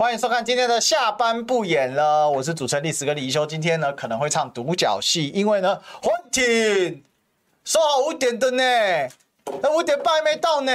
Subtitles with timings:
[0.00, 3.44] 欢迎收看今天的下班不演了，我是主持人历史哥李一修。
[3.44, 7.04] 今天呢可能会唱独角戏，因为呢黄婷
[7.64, 8.62] 说好五点的呢，
[9.60, 10.72] 那五点半还没到呢。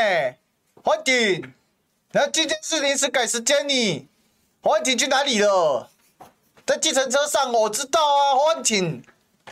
[0.84, 1.56] 黄婷，
[2.12, 4.08] 那今天是临时改时间你，
[4.62, 5.90] 黄婷去哪里了？
[6.64, 8.36] 在计程车上，我知道啊。
[8.36, 9.04] 黄婷，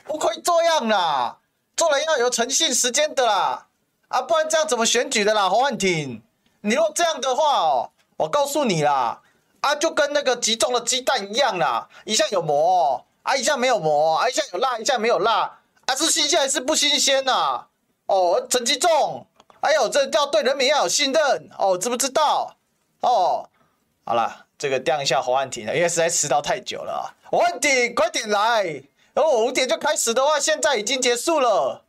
[0.03, 1.39] 不可以这样啦，
[1.75, 3.65] 做人要有诚信时间的啦，
[4.09, 5.49] 啊，不然这样怎么选举的啦？
[5.49, 6.21] 黄婷，
[6.61, 9.21] 你若这样的话哦，我告诉你啦。
[9.63, 17.67] 啊，就跟那个集中的鸡蛋一样啦，一下有膜，啊，一下没有膜，啊，一下有辣，一下没有辣，啊，是新鲜还是不新鲜呐、啊？
[18.07, 19.25] 哦，陈吉仲，
[19.61, 22.57] 哎呦，这要对人民要有信任哦，知不知道？
[22.99, 23.49] 哦，
[24.03, 27.15] 好了，这个晾一下侯汉廷了，因为实在迟到太久了。
[27.31, 28.65] 侯汉廷，快点来，
[29.13, 31.85] 然后五点就开始的话，现在已经结束了，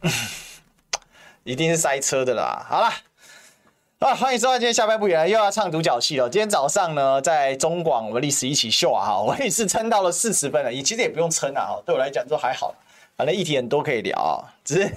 [1.44, 2.66] 一定是塞车的啦。
[2.70, 2.90] 好了。
[4.04, 6.28] 啊，欢迎收看今天下班不演，又要唱独角戏了。
[6.28, 12.74] 今天早上呢，在中广我们历史一起秀啊，哈， 我也是撑到了四十分了，也其实也不用撑啊，哈，对我来讲就还好，
[13.16, 14.94] 反正议题很多可以聊，只是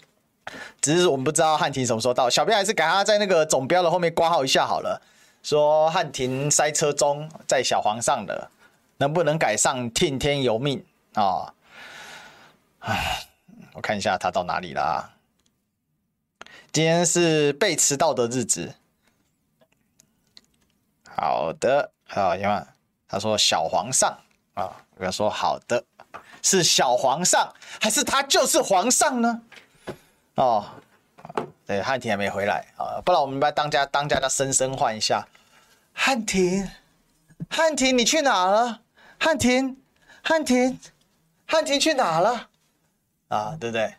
[0.82, 5.00] 只是我们不知道汉庭什么时候到，小编还是给他在那个总标的后面挂号一下好了，
[5.42, 8.50] 说汉庭塞车中，在小黄上的，
[8.98, 11.54] 能不能改上听天由命啊？
[12.80, 13.22] 唉，
[13.72, 15.15] 我看一下他到哪里了。
[16.76, 18.74] 今天是被迟到的日子。
[21.08, 22.62] 好的，好，因为
[23.08, 24.10] 他说小皇上
[24.52, 25.82] 啊，我跟他说好的，
[26.42, 29.40] 是小皇上还是他就是皇上呢？
[30.34, 30.66] 哦，
[31.64, 35.26] 对，汉庭还没回来啊，不然我们把当家当家的声声换一下，
[35.94, 36.70] 汉庭，
[37.48, 38.82] 汉庭你去哪了？
[39.18, 39.80] 汉庭，
[40.22, 40.78] 汉庭，
[41.46, 42.50] 汉庭去哪了？
[43.28, 43.94] 啊，对不对？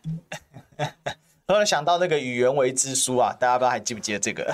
[1.47, 4.53] 突然想到那个《与愿违之书》啊，大家不知道还记不记得这个？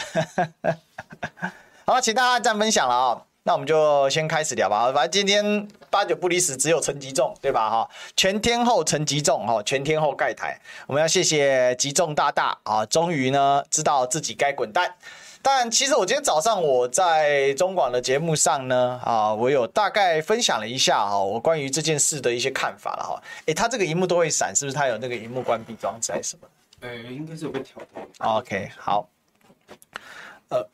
[1.86, 4.92] 好，请大家赞分享了啊、那我们就先开始聊吧。
[4.94, 7.68] 反正今天八九不离十，只有陈吉仲，对吧？
[7.68, 10.62] 哈，全天候陈吉仲，哈，全天候盖台。
[10.86, 14.94] 我们要谢谢吉仲大大啊，终于呢知道自己该滚蛋。
[15.42, 23.20] 但其实我今天早上我在中广的节目上呢，啊，我有大概分享了一下哈，我关于这件事的一些看法了哈。
[23.48, 26.48] 诶，他这个荧幕都会闪，是不是他有那个荧幕关闭装置还是什么？
[26.84, 27.88] 呃、欸，应该是有被调的。
[28.20, 29.10] OK，好。
[30.50, 30.70] 呃，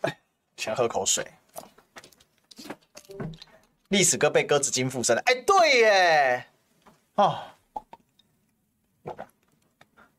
[0.57, 1.23] 先喝口水。
[3.89, 5.21] 历史哥被鸽子精附身了。
[5.25, 6.45] 哎、对耶。
[7.13, 7.39] 哦。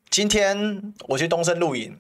[0.09, 1.99] 今天我去东升录影，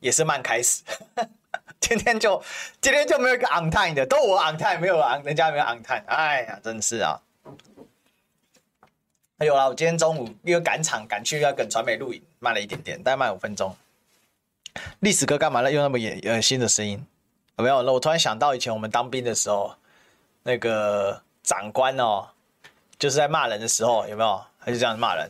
[0.00, 0.82] 也是慢开始。
[1.78, 2.42] 今天就
[2.80, 6.02] 今天就没有一个 on time 的，都我 on time，没有 on，人家没有 on time。
[6.06, 7.20] 哎呀，真是啊。
[9.38, 13.74] 还有啦，我今天中午因为赶场赶去要跟传媒录影，慢了一点点，大概慢五分钟。
[15.00, 15.72] 历史哥干嘛了？
[15.72, 17.04] 用那么野呃新的声音？
[17.56, 17.82] 有没有？
[17.82, 19.74] 那我突然想到以前我们当兵的时候，
[20.44, 22.28] 那个长官哦，
[23.00, 24.44] 就是在骂人的时候，有没有？
[24.60, 25.28] 他就这样骂人？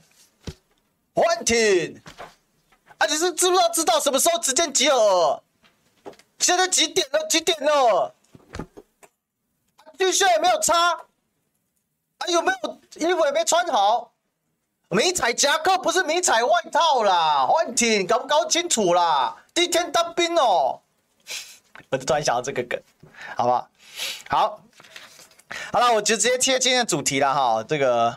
[1.15, 1.99] 欢停！
[2.99, 5.43] 啊，你是知不知道知道什么时候直接集合？
[6.39, 7.27] 现在几点了？
[7.29, 8.15] 几点了？
[9.97, 10.93] 军靴也没有擦。
[10.93, 14.13] 啊，有没有衣服也没穿好？
[14.89, 19.37] 迷彩夹克不是迷彩外套啦，换体搞不搞清楚啦？
[19.53, 20.81] 第一天当兵哦，
[21.91, 22.81] 我就突然想到这个梗，
[23.37, 23.69] 好不好？
[24.29, 24.61] 好，
[25.73, 27.65] 好了，我就直接贴今天的主题了哈。
[27.65, 28.17] 这个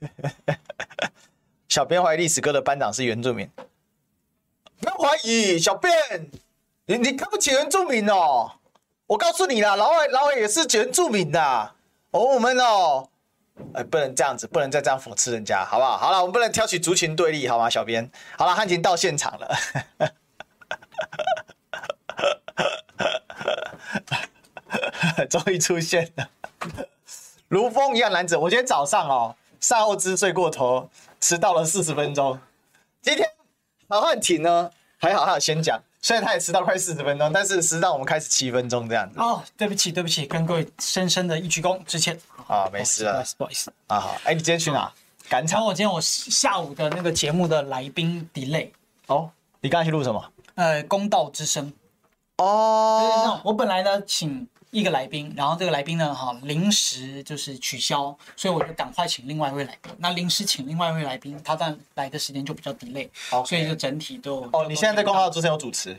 [1.68, 3.50] 小编怀疑历史哥的班长是原住民，
[4.80, 5.92] 不要怀疑，小编，
[6.84, 8.52] 你你看不起原住民哦？
[9.06, 11.40] 我告诉你啦，老外老外也是原住民的。
[12.10, 13.08] 哦，我们哦，
[13.72, 15.96] 哎，不能这样子，不能再这样讽刺人家，好不好？
[15.96, 17.70] 好了，我们不能挑起族群对立，好吗？
[17.70, 19.56] 小编，好了，汉庭到现场了，
[25.30, 26.28] 终于出现了，
[27.48, 28.36] 如风一样男子。
[28.36, 30.90] 我今天早上哦，赛后姿睡过头，
[31.20, 32.38] 迟到了四十分钟。
[33.02, 33.28] 今天
[33.88, 35.80] 好汉庭呢，还好还有先讲。
[36.04, 39.18] 虽然他也迟到快四十分钟，但是实际上我们开始七分钟这样子。
[39.18, 42.20] 哦，对不起，对不起，跟各位深深的一鞠躬致歉。
[42.46, 43.72] 啊，没事了，不好意思。
[43.86, 44.92] 啊好，哎，你今天去哪？
[45.30, 45.64] 赶场。
[45.64, 48.68] 我今天我下午的那个节目的来宾 delay。
[49.06, 49.30] 哦，
[49.62, 50.22] 你刚才去录什么？
[50.56, 51.72] 呃，公道之声。
[52.36, 53.40] 哦。
[53.42, 54.46] 我本来呢，请。
[54.74, 59.92] 一个来宾，然后这个来宾呢，哈，临时就是取消，所以我就赶快请另外一位来宾。
[59.98, 63.46] 那临时请另外一位来宾，他但来的时间就比较 delay，Okay.
[63.46, 64.40] 所以就整体都。
[64.52, 65.96] 哦，你现在在公告之前有主持，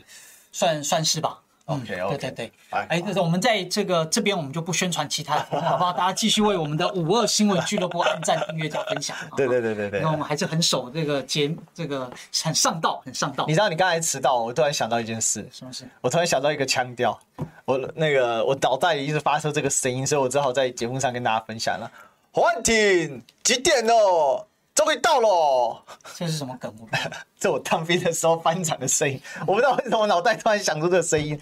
[0.52, 1.40] 算算是吧。
[1.66, 2.52] OK OK，对对对，
[2.88, 5.92] 哎，就是我们在这个这边，我们就不宣传其他的，好不好？
[5.92, 9.16] 大家继续为我们的五二新闻俱乐部按赞、订阅、加分享。
[9.36, 12.08] 对对对对对，那我们还是很守这个节，这个
[12.44, 13.44] 很上道，很上道。
[13.48, 15.84] 你知道你刚才迟到，我突然想到一件事，什么事？
[16.00, 17.18] 我突然想到一个腔调，
[17.64, 21.90] 我那个我脑袋里一直发出这个声音，所以我只好在节目上跟大家分享了。
[22.30, 24.46] 欢停，几点了？
[24.76, 25.82] 终于到了，
[26.14, 26.72] 这是什么梗？
[27.40, 31.40] 这我当兵的时候翻场的声音， 我不知道为什么我脑袋突然想出这个声音。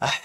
[0.00, 0.20] 哎，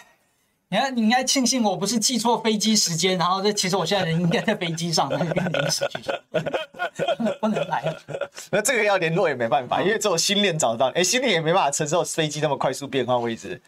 [0.70, 6.12] 你看，你应该庆幸我不是记错飞机时间，然后这其实我现在人应该在飞机上，那边临时去，
[7.40, 8.02] 不能来了。
[8.50, 13.62] 那这个要联络也没办法，因为只有新练找到，哎，新练也没办法承受飞机那么快速变换位置，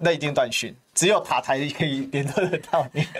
[0.00, 3.06] 那一定断讯，只有塔台可以联络得到你。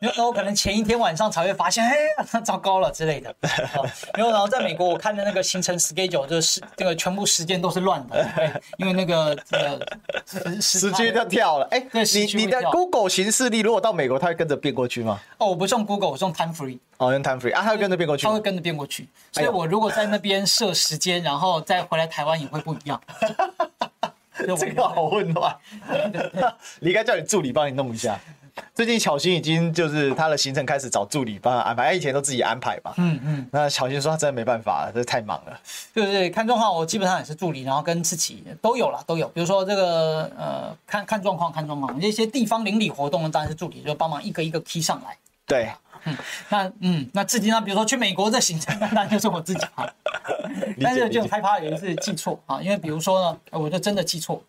[0.00, 3.34] 然后可能前一天晚上才会发现，哎，糟糕了之类的。
[3.42, 9.76] 然后，然后在美国，我看的那个行程 schedule 就是这个全部时间都是乱的，对，因为那个呃
[10.24, 11.66] 时时区就跳了。
[11.72, 15.18] 哎，你你的 Google 形式历如果到美国，它会跟着变过去吗？
[15.38, 16.78] 哦，我不用 Google，我用 Time Free。
[16.98, 18.24] 哦，用 Time Free 啊，它会跟着变过去。
[18.24, 23.00] 它会跟着变过去，所以我如果在那边设时间，然后再回来台湾也会不一样。
[24.56, 25.56] 这个好混乱，
[26.80, 28.18] 你应该叫你助理帮你弄一下。
[28.74, 32.92] 最近巧心已经就是他的行程开始找助理帮他安排，他以前都自己安排嘛。
[32.96, 33.48] 嗯嗯。
[33.52, 35.60] 那巧心说他真的没办法了，这太忙了。
[35.94, 39.28] 对对对，看状况，我基本上也是助理，然后跟自己都有了，都有。
[39.28, 41.96] 比如说这个呃，看看状况，看状况。
[42.00, 45.16] 那些地方邻里活动呢，当然是助理就帮忙一个一个 key 上来。
[45.46, 45.68] 对。
[46.06, 46.16] 嗯。
[46.48, 47.60] 那嗯，那自己呢？
[47.60, 49.86] 比如说去美国的行程， 那就是我自己啊。
[50.80, 54.42] 但是就害怕有一次记错啊，因为比如说呢，我就真的记错。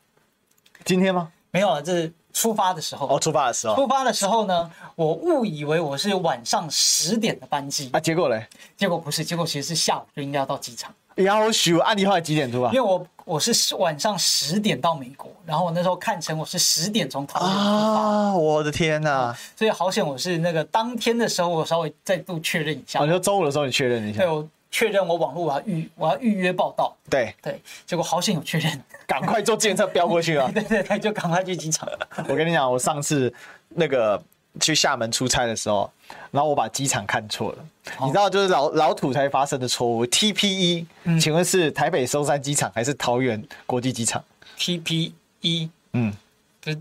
[0.86, 1.32] 今天吗？
[1.52, 2.14] 没有了，这是。
[2.34, 8.46] 出发的时候哦，出发的时候，出发的时候呢，我误以为我是晚上十点的班机啊，结果嘞？
[8.78, 10.94] 结果不是，结果其实是下午就应该要到机场。
[11.16, 12.72] 要求啊，你后来几点出发？
[12.72, 19.38] 因为我我是晚上十点到美国，然后我那时候看成我是十点从桃园出发啊，我的天哪、啊！
[19.56, 23.02] 所以好险我是那个当天的时候，我稍微再度确认一下。
[23.02, 24.20] 我就中午的时候你确认一下。
[24.22, 26.96] 对，我确认我网络我要预我要预约报到。
[27.10, 28.84] 对对，结果好险有确认。
[29.08, 30.52] 赶快坐计程车飙过去啊！
[30.54, 31.90] 对对对，就赶快去机场。
[32.30, 33.34] 我跟你讲，我上次
[33.70, 34.22] 那个
[34.60, 35.92] 去厦门出差的时候，
[36.32, 37.58] 然后我把机场看错了。
[37.98, 40.06] 哦、你知道，就是老老土才发生的错误。
[40.06, 44.24] TPE，、嗯、请问是台北松山机场还是桃园国际机场
[44.58, 46.14] ？TPE，嗯。
[46.62, 46.74] 就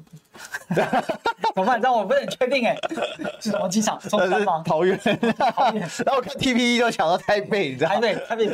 [0.75, 0.83] 怎
[1.55, 1.81] 么办？
[1.81, 2.77] 让我不是很确定哎，
[3.41, 4.01] 是什么机场？
[4.01, 4.63] 松山吗？
[4.67, 4.99] 桃园。
[5.55, 5.81] 桃园。
[6.05, 7.95] 然后我看 TPE 就想到台北，你知道吗？
[7.97, 8.47] 台北，台北。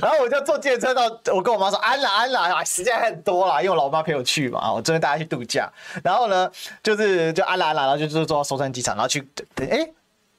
[0.00, 5.70] 然后我就坐电车到，我跟我妈说安啦安了啊，时间很多啦，因为我老妈陪我去嘛啊，我准备带她去度假。
[6.02, 6.50] 然后呢，
[6.82, 9.26] 就是就安啦安啦，然后就就坐到松山机场，然后去
[9.56, 9.88] 哎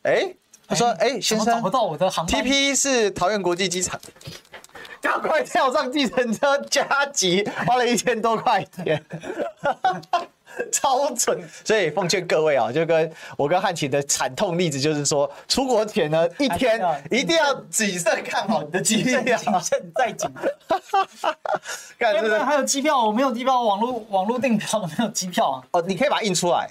[0.04, 0.34] 哎，
[0.68, 2.44] 他说哎先生，找不到我的航班。
[2.44, 4.00] TPE 是桃园国际机场。
[5.02, 9.04] 赶快跳上计程车加急，花了一千多块钱，
[10.72, 11.40] 超蠢。
[11.64, 21.36] 所以奉劝各位啊，就跟我跟汉琴的惨痛例子，就是说，出国前呢，一天一定要谨慎看好你的机票，谨慎再谨慎。
[22.00, 25.64] 看这个还有机票，我没有机票，网络网络订票都没有机票啊。
[25.72, 26.70] 哦，你可以把它印出来。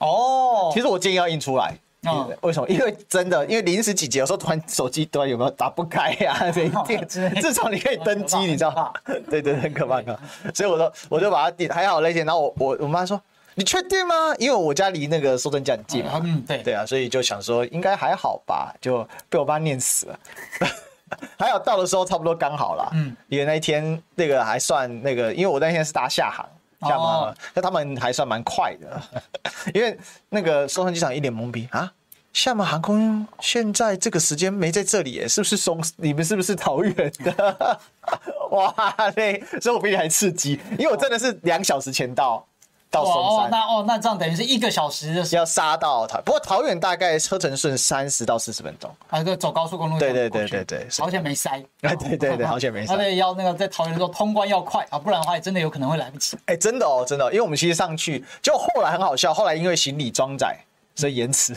[0.00, 1.74] 哦，其实我建议要印出来。
[2.08, 2.68] 嗯，为什么？
[2.68, 6.50] 因为真的，因为临时几节，有时候突然手机突然有没有打不开呀、啊？
[6.50, 8.92] 这一点，至少你可以登机，你知道吗？
[9.30, 10.50] 对对，很可怕，可怕。
[10.52, 12.24] 所以我说，我就把它点，还好那些。
[12.24, 13.20] 然后我我我妈说
[13.54, 16.20] ：“你确定吗？”因为我家离那个寿山家很近嘛。
[16.24, 20.18] 嗯，对对啊，所以就想说应该还好吧，就被我爸念死了。
[21.38, 22.88] 还有到的时候差不多刚好啦。
[22.94, 26.44] 嗯，因为那一天那个还算那个，因为我那天是搭下航。
[26.82, 29.02] 下嘛，那他们还算蛮快的，
[29.74, 29.98] 因为
[30.28, 31.92] 那个松山机场一脸懵逼啊，
[32.32, 35.82] 厦门航空现在这个时间没在这里耶，是不是松？
[35.96, 37.80] 你们是不是桃园的？
[38.50, 38.74] 哇
[39.16, 42.46] 嘞，所以我比你还刺激，因为我真的是两小时前到。
[42.92, 56.36] 到松山，哦，那哦，那这样等于是一个小时的时要杀到桃，不过桃园大概车程顺三十到四十分钟，啊，个走高速公路，对对对对 对，好险没 塞，对对对，好险没塞，而且要那个在桃园的时候通关要快啊，不然的话真的有可能会来不及。
[56.44, 60.56] 哎，真的哦，真的，因为我们其实上去，就后来很好笑，后来因为行李装载，
[60.94, 61.56] 所以延迟。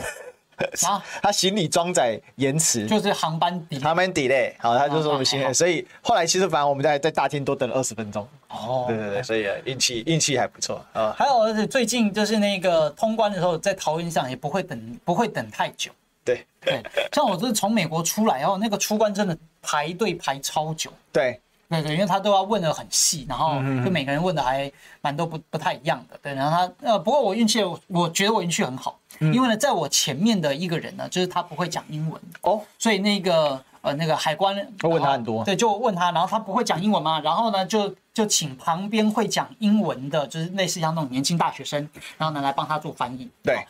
[0.88, 8.26] 啊， 他行李装载延迟，就是航班 delay，航班 delay，好，他就说我们行李，所以后来其实反正我们在在大厅多等了二十分钟。
[8.56, 11.14] 哦，对对对，所以运气运气还不错啊。
[11.18, 15.92] 还有，而且最近就是那个通关的时候，在桃园上也不会等，不会等太久。
[16.24, 16.82] 对对，
[17.12, 20.92] 像我这是从美国出来，然后那个出关真的排队排超久。
[21.12, 21.40] 对。
[21.68, 24.72] 对对，因为他都要问的很细，然后就每个人问的还
[25.02, 26.18] 蛮多不不太一样的。
[26.22, 43.30] 对，然后他呃，不过我运气，我觉得我运气很好，因为呢，在我前面的一个人呢，就是他不会讲英文哦，所以那个呃那个海关会问他很多，对，就问他，然后他不会讲英文嘛，然后呢就就请旁边会讲英文的，就是类似像那种年轻大学生，然后呢来帮他做翻译。
[43.44, 43.68] 对，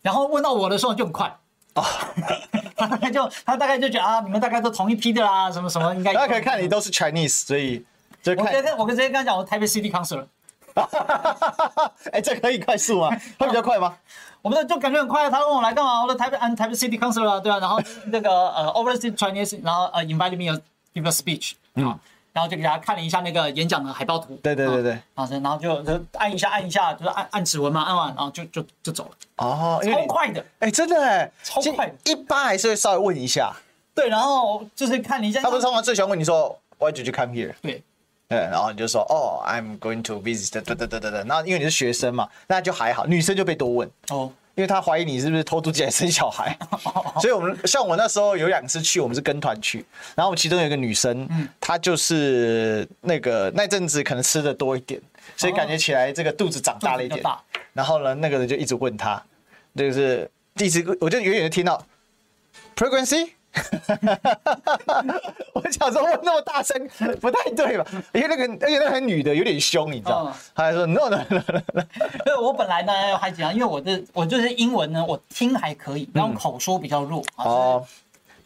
[0.00, 1.36] 然后问到我的时候就很快。
[1.74, 1.84] 哦，
[2.76, 6.14] 他大概就他大概就觉得啊，你们大概都同一批的啦，什么什么应该。
[6.14, 7.84] 大家可以看你都是 Chinese，所以
[8.22, 8.46] 就看。
[8.46, 10.24] 我直接我直接跟他讲，我台北 City Council。
[12.12, 13.10] 哎，这可以快速吗？
[13.40, 13.96] 会比较快吗？
[14.40, 15.28] 我们就感觉很快。
[15.28, 16.02] 他问我来干嘛？
[16.02, 17.58] 我说台北，嗯，台北 City Council 啊，对啊。
[17.58, 20.62] 然后那个呃，Overseas Chinese，然后呃，invited me to
[20.94, 21.54] give a speech。
[21.74, 21.98] 嗯。
[22.32, 24.36] 然后就给大家看了一下那个演讲的海报图。
[24.42, 24.92] 对对对对。
[25.14, 29.10] 然后然后就就按一下按一下，就是按按指纹嘛，按完然后就就就走了。
[29.36, 30.44] 哦，超快的。
[30.60, 31.92] 哎，真的哎，超快。
[32.04, 33.52] 一般还是会稍微问一下。
[33.94, 35.40] 对，然后就是看你一下。
[35.40, 37.54] 他不是通常最喜欢问你说，Why did you come here？
[37.62, 37.82] 对。
[38.28, 41.24] 对，然后你就说，哦，I'm going to visit，对对对对对。
[41.24, 43.04] 那因为你是学生嘛，那就还好。
[43.04, 46.56] 女生就被多问哦，因为他怀疑你是不是偷渡进来生小孩。
[47.20, 55.00] 所以我们像我那时候有两次去，我们是跟团去，然后其中有一个女生，嗯，她就是那个那阵子可能吃的多一点，
[55.36, 57.22] 所以感觉起来这个肚子长大了一点。
[57.72, 59.22] 然后呢，那个人就一直问她，
[59.76, 61.84] 就是第一直我就远远的听到
[62.76, 63.30] pregnancy。
[65.54, 66.88] 我想说，问那么大声
[67.20, 67.84] 不太对吧？
[68.12, 70.32] 因为那个，而且那个女的有点凶，你知道？
[70.54, 71.42] 她还说 no no no
[71.74, 71.82] no。
[72.24, 77.22] 对，我本来呢还讲，因为我的我就是英文呢，我听还可以，然后口说比较弱。
[77.36, 77.84] 哦。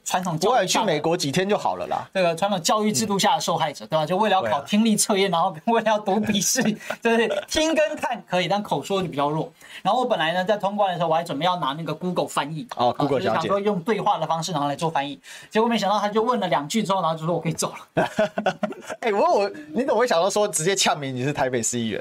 [0.05, 2.09] 传统教育去美国几天就好了啦。
[2.13, 4.05] 这个传统教育制度下的受害者，对吧？
[4.05, 6.63] 就为了要考听力测验，然后 为了要读笔试，
[7.03, 7.43] 对不对？
[7.49, 9.51] 听跟看可以，但口说就比较弱。
[9.83, 15.19] 然后我本来呢，在通关的时候，我还准备要拿那个 Google 翻译哦，Google 就是想说用对话的方式，然后来做翻译。
[15.51, 18.09] 结果没想到，他就问了两句之后，然后就说我可以走了。
[19.01, 22.01] 哎，我我你怎么会想到说直接呛明你是台北市议员？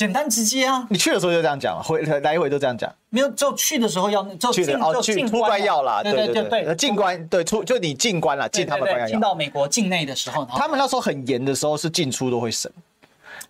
[0.00, 0.86] 简单直接啊！
[0.88, 2.90] 你去的时候就这样讲，回来回都这样讲。
[3.10, 9.06] 没有，就去的时候要就去的哦，去出关要啦，对对对，进关对出就你进关了，进他们关要。
[9.06, 12.72] 进到美国境内的时候，他们那时候很严的时候是进出都会审。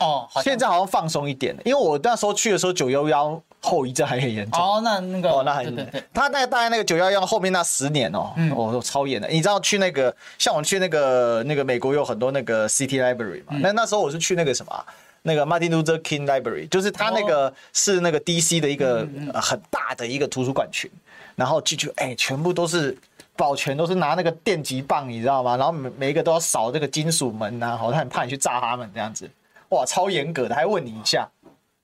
[0.00, 4.60] 哦，现在好像放松一点了，因为我那时候去的时候九幺幺后遗症还很严重。
[4.60, 6.02] 哦，那那个哦，那很严重。
[6.12, 9.28] 他那大概那个九幺幺后面那十年哦，哦超严的。
[9.28, 13.56] 你知道去那个像我去那个那个美国有很多那个 City Library 嘛？
[13.60, 14.84] 那那时候我是去那个什么？
[15.22, 20.90] 那个 Martin Luther King Library，就是他那个是那个 DC 的一个很大的一个图书馆群，
[21.36, 22.96] 然后进去哎，全部都是
[23.36, 25.56] 保全，都是拿那个电击棒，你知道吗？
[25.56, 29.28] 然后每每一个都要扫这个金属门啊，好像很怕你去炸他们这样子，
[29.70, 31.28] 哇，超严格的，还问你一下。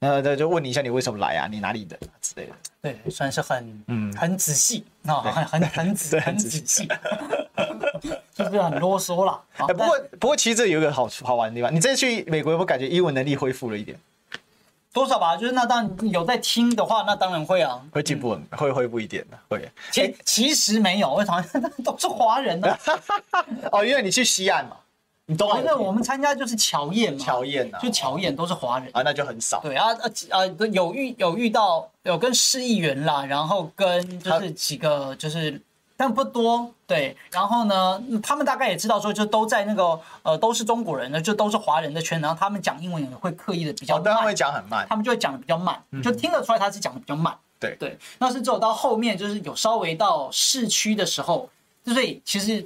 [0.01, 1.49] 呃，对，就问你一下，你为什么来啊？
[1.51, 2.53] 你哪里的之类的？
[2.83, 6.87] 对，算是很嗯很仔细啊，很很很仔很仔细，
[8.35, 9.41] 就是很啰嗦啦。
[9.57, 13.99] 哎，不过不过，其实这有一个好好玩的地方，你这次去美国有没有感觉英文能力恢复了一点？
[14.93, 19.67] 多少吧，就是那当然有在听的话，那当然会啊，会进步，会恢复一点的，会。
[19.91, 21.43] 其其实没有，为什么？
[21.83, 22.77] 都是华人呢。
[23.73, 24.77] 哦，因为你去西岸嘛。
[25.29, 25.59] 你懂啊？
[25.59, 29.61] 因为我们参加就是侨宴嘛，侨宴啊，就侨宴都是华人啊，那就很少。
[29.61, 35.61] 对啊，呃呃，有遇有遇到有跟市议员啦，然后跟就是几个就是，
[35.97, 36.71] 但不多。
[36.87, 47.37] 对，然后呢，他们大概也知道说，就都在那个呃都是中国人的，就都是华人的圈，然后他们讲英文也会刻意的比较慢，但他们会讲很慢，他们就会讲的比较慢，就听得出来他是讲的比较慢。
[47.59, 51.51] 对对，那是只有到后面就是有稍微到市区的时候，
[51.87, 52.65] 所以其实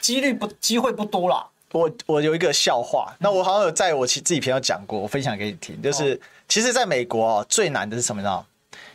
[0.00, 1.46] 几率不机会不多了。
[1.72, 8.44] 我我有一个笑话，那我好像有在我其自己频道讲过，我分享给你听，就是其实在美国哦，最难的是什么呢？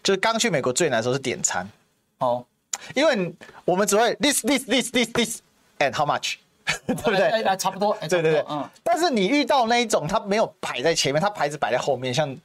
[0.03, 1.67] 就是刚去美国最难的时候是点餐
[2.17, 2.44] 哦，
[2.94, 5.39] 因为我们只会 this this this this this
[5.79, 6.36] and how much，
[6.86, 7.44] 对不对？
[7.44, 8.70] 哎，差不多，对对对，嗯。
[8.84, 12.36] 但是你遇到那一种，他没有摆在前面，他牌子摆在后面，像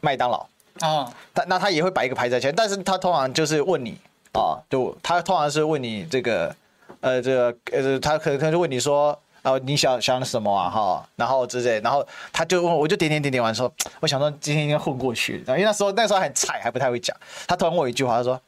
[0.00, 0.46] 麦当劳
[0.78, 3.98] 啊，他那他也会摆一个牌子在前，但是他通常就是问你
[4.32, 6.54] 啊，就他通常是问你这个
[7.00, 9.18] 呃这个呃他可能他就问你说。
[9.42, 10.70] 哦，你想想什么啊？
[10.70, 17.16] 哈，然后之类，然后他就问，我就点点点点完说，我想说今天应该混过去，然后因为那时候那时候很菜，还不太会讲。
[17.46, 18.40] 他突然问我一句话，他说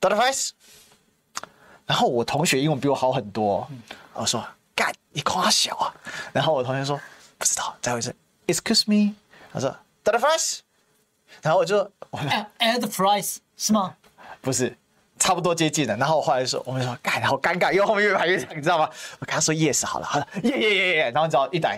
[0.00, 0.50] ，Dollar price。
[1.86, 3.68] 然后我同学英文比我好很多，
[4.14, 4.44] 我说，
[4.74, 5.94] 干，你夸小啊？
[6.32, 6.98] 然后我同学说，
[7.38, 8.14] 不知道，再问一次
[8.46, 9.14] ，Excuse me。
[9.52, 10.60] 他说，Dollar price。
[11.42, 11.78] 然后我就
[12.58, 13.94] ，Add price 是吗？
[14.40, 14.76] 不是。
[15.22, 18.90] 差不多接近了，然后我后来说，我们说，干，好尴尬，因为后面越排越长，你知道吗？
[19.20, 21.70] 我跟他说 yes 好了，好了，耶耶耶耶，然后你知道一打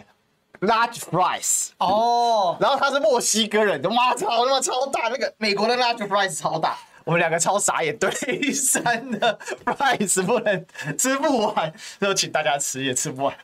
[0.63, 8.11] large fries 哦，然后他是墨西哥人，妈操，他妈超大，那个美国的 large fries 超大，我们两个超傻眼，对，
[8.51, 11.71] 三的 fries 不能吃不完，
[12.01, 13.37] 就请大家吃也吃不完，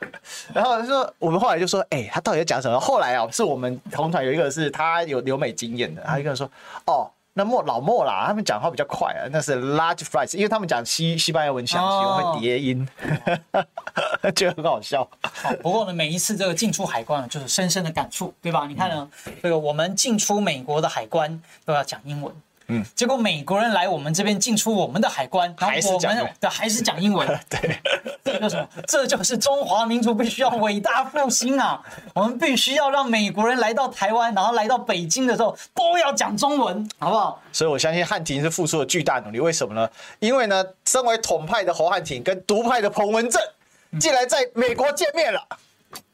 [0.51, 2.79] 然后他说我们后来就说，哎、欸，他到底在讲什么？
[2.79, 6.49] 后来啊，是我们同团有一个是他有留美经验的，他一个人说，
[6.87, 7.07] 哦。
[7.33, 12.85] 那莫老莫啦，他们讲话比较快啊，那是 large fries，因为他们讲西西班牙文，讲起，我会叠音，
[14.35, 15.07] 觉 得很好笑。
[15.21, 18.65] 好，不过呢，每一次这个进出海关就是深深的感触，对吧？
[18.67, 19.09] 你看呢，
[19.41, 22.33] 这个我们进出美国的海关都要讲英文。
[22.71, 27.27] 嗯，结果美国人来我们这边进出我们的海关，然后我们的还是讲英文。
[27.49, 27.79] 对，
[28.23, 28.67] 这就是什么？
[28.87, 31.81] 这就是中华民族必须要伟大复兴啊！
[32.15, 37.41] 我们必须要让美国人来到台湾，然后来到北京的时候都要讲中文，好不好？
[37.51, 39.39] 所以我相信汉庭是付出了巨大努力。
[39.39, 39.89] 为什么呢？
[40.19, 43.41] 因为呢，身为统派的侯汉庭跟独派的彭文正，
[43.99, 45.45] 竟然在美国见面了。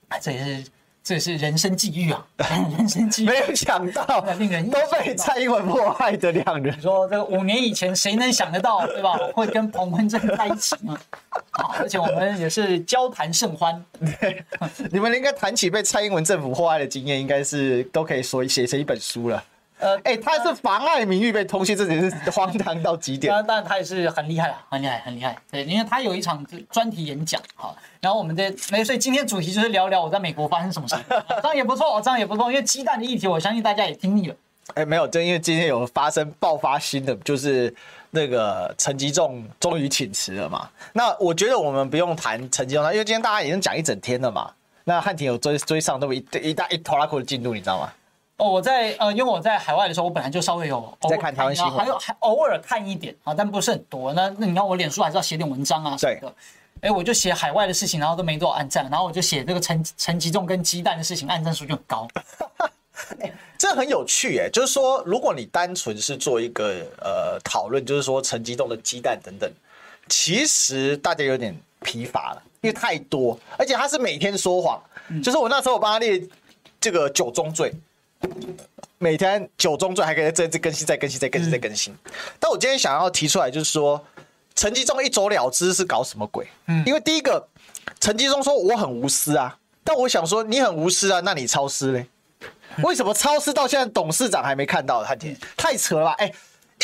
[0.09, 0.65] 哎，这也是。
[1.07, 2.27] 这是人生际遇啊，
[2.77, 6.77] 人生际遇，没有想到，令人都被蔡英文迫害的两人。
[6.77, 9.17] 你说这个五年以前谁能想得到，对吧？
[9.33, 10.99] 会跟彭文正在一起吗？
[11.51, 13.81] 好，而且我们也是交谈甚欢。
[14.19, 14.43] 对，
[14.91, 19.41] 你们应该谈起被蔡英文政府迫害的经验，应该是都可以说写成一本书了。
[19.79, 23.31] 呃，哎、欸，他是妨碍名誉被通缉，这真是荒唐到极点。
[23.47, 25.37] 但他也是很厉害啊，很厉害，很厉害。
[25.51, 32.49] 对，因为他有一场专题演讲，好，然后我们的，所以今天主题就是聊聊我在美国发生什么事，这样也不错，这样也不错。
[32.51, 34.35] 因为鸡蛋的议题，我相信大家也听腻了。
[34.73, 37.73] 哎、欸，没有，就因为今天有发生爆发新的，就是
[38.09, 40.67] 那个陈吉仲终于请辞了嘛。
[40.93, 44.51] 那我觉得我们不用谈陈吉仲，因为今天大家已经讲一整天了嘛。
[44.85, 47.91] 那汉庭有追追上那么一一大一拖拉库的进度，你知道吗？
[48.37, 54.13] 哦，我在呃，因为我在海外的时候，我本来就稍微有在看台湾新闻，还有还偶尔看一点啊，但不是很多。
[54.13, 56.33] 那那你看我脸书还是要写点文章啊什么的。
[56.81, 62.07] 哎，我就写海外的事情，然后都没多少按赞，然后我就写这个陈陈吉仲跟鸡蛋的事情，按赞数就很高。
[63.19, 69.51] 哎，这很有趣哎，就是说，如果你单纯是做一个呃讨论，就是说陈吉仲的鸡蛋等等，
[70.09, 74.79] 其实大家有点疲乏了，因为太多，而且他是每天说谎。
[75.07, 76.21] 嗯、就是我那时候我帮他列
[76.79, 77.73] 这个九宗罪。
[78.97, 81.95] 每天九宗罪还可以再再更新、再更新、再更新、再更新。
[82.39, 84.03] 但我今天想要提出来，就是说，
[84.55, 86.47] 陈吉仲一走了之是搞什么鬼？
[86.67, 87.47] 嗯，因为第一个，
[87.99, 92.07] 陈吉仲说我很无私啊，但我想说你很无私啊，那你超私嘞？
[92.83, 95.03] 为什么超私到现在董事长还没看到？
[95.03, 96.15] 他天，太扯了吧！
[96.19, 96.31] 哎，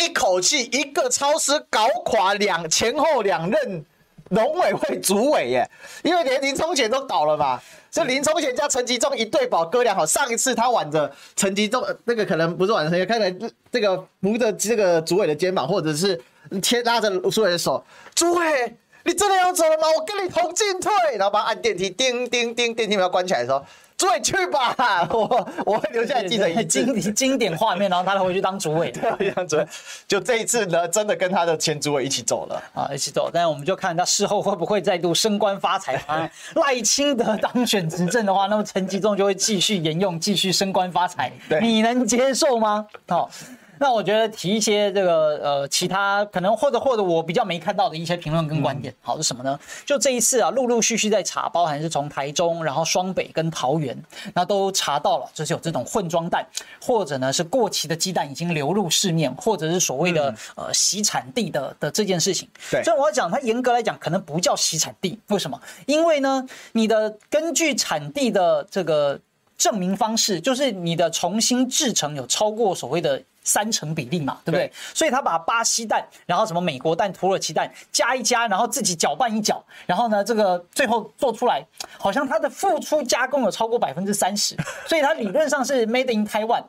[0.02, 3.86] 一口气一个超私搞垮两前后两任
[4.34, 5.70] 农委会主委耶，
[6.04, 7.60] 因为连林冲贤都倒了嘛。
[7.92, 16.20] 这林冲贤加陈吉仲一对宝哥俩好，上一次他挽着陈吉仲，那个可能不是挽着陈吉仲，看来这个扶着这个主委的肩膀，或者是
[16.62, 17.84] 牵拉着主委的手，
[18.16, 19.84] 主委，你真的要走了吗？
[19.96, 23.64] 我跟你同进退，然后把他按电梯，叮叮叮，电梯门要关起来的时候。
[23.98, 29.68] 主委去吧，我我会留下来记得一经经典画面，然后他回去当主委， 对，当主委。
[30.08, 33.30] 就这一次呢，真的跟他的前主委一起走了啊，一起走。
[33.34, 36.30] 但我们就看他事后会不会再度升官发财啊？
[36.56, 41.32] 赖清德当选执政的话，那么陈吉仲就会继续沿用，继续升官发财。
[41.48, 42.86] 对，你能接受吗？
[43.08, 43.30] 好。
[43.80, 49.60] 那我觉得提一些这个呃其他可能或者或者我比较没看到的一些评论跟观点，好是什么呢？
[49.86, 53.98] 就这一次啊，陆陆续续在查，包含是从台中，然后双北跟桃园，
[54.34, 56.46] 那都查到了，就是有这种混装蛋，
[56.82, 62.48] 或者呢是过期的鸡蛋已经流入市面，或者是所谓的呃洗产地的的这件事情。
[62.72, 65.60] 对，所以我要讲，它严格来讲可能不叫洗产地，为什么？
[65.86, 69.20] 因为呢，你的根据产地的这个
[69.58, 73.22] 证明方式，就是你的重新制成有超过所谓的。
[73.44, 74.68] 三成比例嘛，对不对？
[74.68, 81.66] 对，所以他把巴西蛋，然后什么美国蛋、土耳其蛋加一加，然后自己搅拌一搅，然后呢，这个最后做出来，
[81.98, 84.56] 好像它的付出加工有超过百分之三十，
[84.88, 86.64] 所以它理论上是 Made in Taiwan。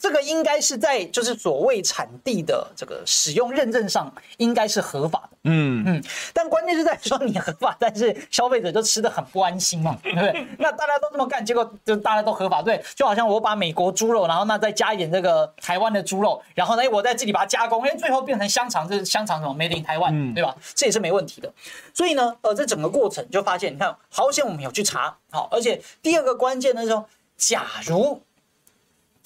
[0.00, 10.46] 这个应该是在就是所谓产地的这个使用认证上应该是合法的，嗯嗯，但关键是在说你合法，但是消费者就吃的很不安心嘛， 对不对？
[10.58, 20.56] 那大家都这么干，结果就大家都合法，对，就好像我把美国猪肉，然后那再加一点这个台湾的猪肉，然后呢，我在这里把它加工，哎，最后变成香肠，这是香肠什么 Made in Taiwan，对吧？
[20.74, 21.52] 这也是没问题的。
[21.92, 28.22] 所以呢，呃，这整个过程就发现，你看，好险我们有去查，好，而且第二个关键呢，是说，假如。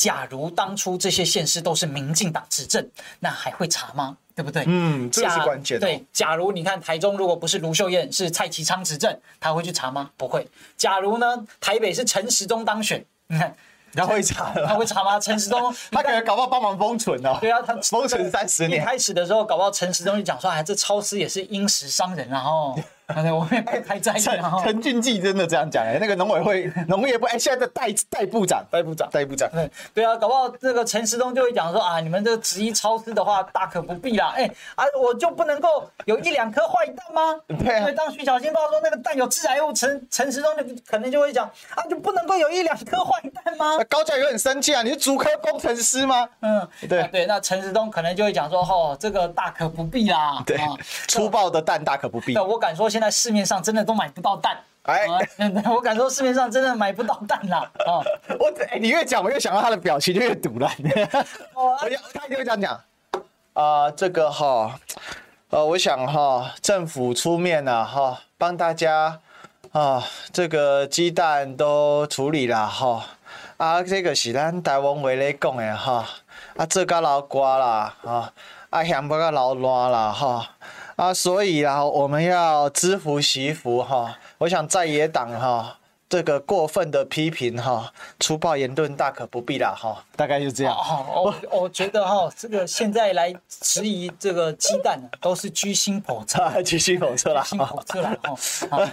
[0.05, 2.87] 假如当初这些县市都是民进党执政，
[3.21, 4.15] 那还会查吗？
[4.37, 4.63] 对不对？
[4.67, 5.81] 嗯，这是关键。
[5.81, 10.11] 对，假如你看台中如果不是卢秀燕，是蔡其昌执政，他会去查吗？
[10.19, 10.47] 不会。
[10.77, 13.57] 假如呢，台北是陈时中当选，你看，
[13.95, 15.19] 他会查，他会查吗？
[15.19, 17.39] 陈时中， 他可能搞不好帮忙封存哦。
[17.41, 18.83] 对啊，他 封存三十年。
[18.83, 24.19] 一开始的时候，搞不好陈时中就讲说，哎，这超市也是因时伤人，然后对， 我们也不太在意。
[24.19, 29.51] 陈陈俊记真的这样讲哎，那个农委会农业部哎，现在的代代部长，代部长，代部长。
[29.53, 34.33] 对对啊，搞不好这个陈时东就会讲说啊，你们这个直营超市的话，大可不必啦。
[34.37, 35.69] 哎啊，我就不能够
[36.07, 37.41] 有一两颗坏蛋吗？
[37.59, 37.91] 对啊。
[37.95, 43.79] 当徐小新报说那个蛋有致癌物，陈陈时东就可能就会讲啊，就不能够有一两颗坏蛋吗？
[43.89, 46.27] 高教有很生气啊，你是竹科工程师吗？
[46.41, 50.43] 嗯，对对，那陈时东可能就会讲说，哦，这个大可不必啦。
[50.47, 50.59] 对，
[51.09, 52.33] 粗暴的蛋大可不必。
[52.33, 54.57] 那我敢说，现在市面上真的都买不到蛋。
[54.83, 55.05] 哎，
[55.69, 57.69] 我敢说，市面上真的买不到蛋啦。
[57.85, 57.99] 啊，
[58.39, 60.71] 我哎，你越讲，我越想到他的表情就越堵了。
[61.55, 62.81] 哦，他一定会这样讲。
[63.55, 64.79] 啊，这个哈，
[65.51, 69.19] 呃，我想哈，政府出面了哈，帮大家
[69.73, 73.05] 啊，这个鸡蛋都处理了哈。
[73.57, 76.07] 啊，这个是咱台湾话来讲的哈。
[76.57, 78.33] 啊，这个老瓜啦，啊，
[78.71, 80.29] 啊，香不个老烂啦，哈。
[80.37, 80.51] 啊，
[80.97, 84.17] 啊所以啊，我们要知福惜福哈。
[84.39, 85.79] 我想在野党哈，
[86.09, 90.05] 这个过分的批评哈，粗暴言论大可不必啦哈。
[90.17, 90.75] 大概就这样。
[90.75, 98.17] 哦，我我觉得哈，这个现在来质疑这个鸡蛋都是居心叵测， 居心叵测啦，居心叵测啦
[98.71, 98.91] 哈。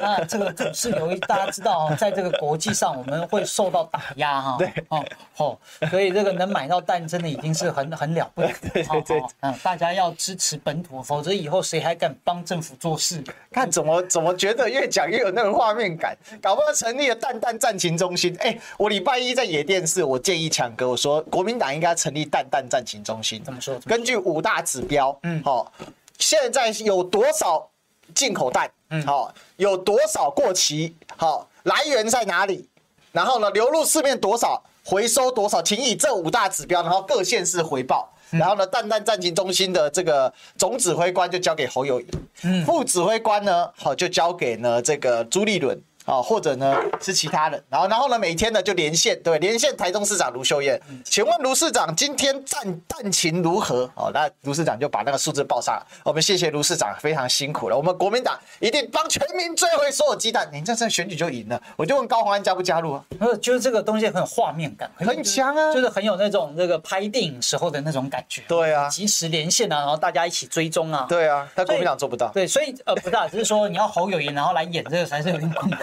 [0.00, 4.56] 那这个总是由于大家知道，在这个国际上我们会受到打压哈。
[4.58, 4.72] 对。
[4.88, 5.04] 哦
[5.36, 5.58] 哦，
[5.90, 8.48] 所以这个能买到蛋真的已经是很 很了不得。
[8.72, 9.22] 对对对。
[9.40, 13.22] 嗯，大家要支持本土，否则以后谁还敢帮政府做事？
[13.50, 18.34] 看怎么怎么觉得越讲越有那个画面感，搞不好成立了蛋蛋战情中心。
[18.40, 23.42] 哎，我礼拜一在野电视，我建议强哥我说，国民党应该成立蛋蛋战情中心。
[23.44, 23.78] 怎么说？
[23.86, 25.72] 根据五大指标，嗯，好，
[26.18, 27.68] 现在有多少
[28.14, 28.70] 进口蛋？
[28.90, 30.94] 嗯，好，有多少过期？
[31.16, 32.68] 好，来源在哪里？
[33.12, 34.62] 然后呢，流入市面多少？
[34.84, 35.60] 回收多少？
[35.60, 38.12] 请以这五大指标，然后各县市回报。
[38.30, 42.06] 然后呢，蛋蛋战情中心的这个总指挥官就交给侯友宜，
[42.42, 45.80] 嗯，副指挥官呢，好就交给呢这个朱立伦。
[46.06, 53.90] 啊，或者呢是其他人，然后然后呢每天呢就连线，对，连线台中市长卢秀燕，请问卢市长今天战蛋情如何？
[53.96, 63.04] 哦，那卢市长就把那个数字报上，我们谢谢卢市长，非常辛苦了，我们国民党一定帮全民追回所有鸡蛋，你这次选举就赢了，我就问高虹安加不加入啊？
[63.18, 75.80] 呃，就是这个东西很有画面感，很强啊，就是很有那种那个拍电影时候的那种感觉，对啊，及时连线啊，然后大家一起追踪啊，对啊，但国民党做不到，对，所以呃不大，只是说你要侯友宜然后来演这个才是有点困难。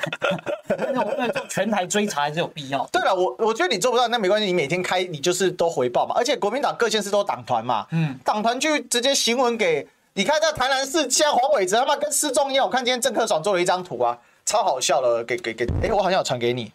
[0.93, 2.85] 那我们做全台追查还是有必要。
[2.91, 6.15] 对了，我我觉得你做不到，那没关系，你每天开，你就是都回报嘛。
[6.17, 12.65] 而且国民党各县市都党团嘛，嗯，党团就直接行文给你看，在台南市，现在黄伟哲他妈跟失踪一样。
[12.65, 16.71] 我看今天郑克爽做了一张图啊，超好笑的，给给给，哎、欸，我好像有传给你，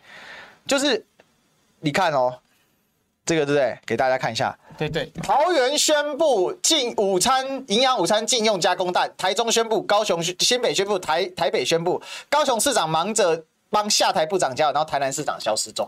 [0.66, 1.04] 就是
[1.80, 2.38] 你看哦，
[3.24, 3.78] 这个对不对？
[3.86, 4.56] 给大家看一下。
[4.78, 5.12] 对对。
[5.22, 13.44] 桃园宣布禁午餐营养午餐禁用加工蛋，台中宣布，高雄新北宣布，台台北宣布，高雄市长忙着。
[13.70, 15.86] 帮下台部长加油，然后台南市长消失中，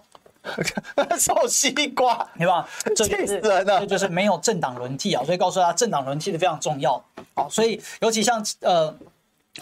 [1.19, 2.69] 臭西瓜，对吧？
[2.95, 3.81] 气死人了！
[3.81, 7.03] 这就是没有政党轮替啊，所以告诉大家，政党轮替的非常重要。
[7.35, 8.95] 好，所以尤其像呃，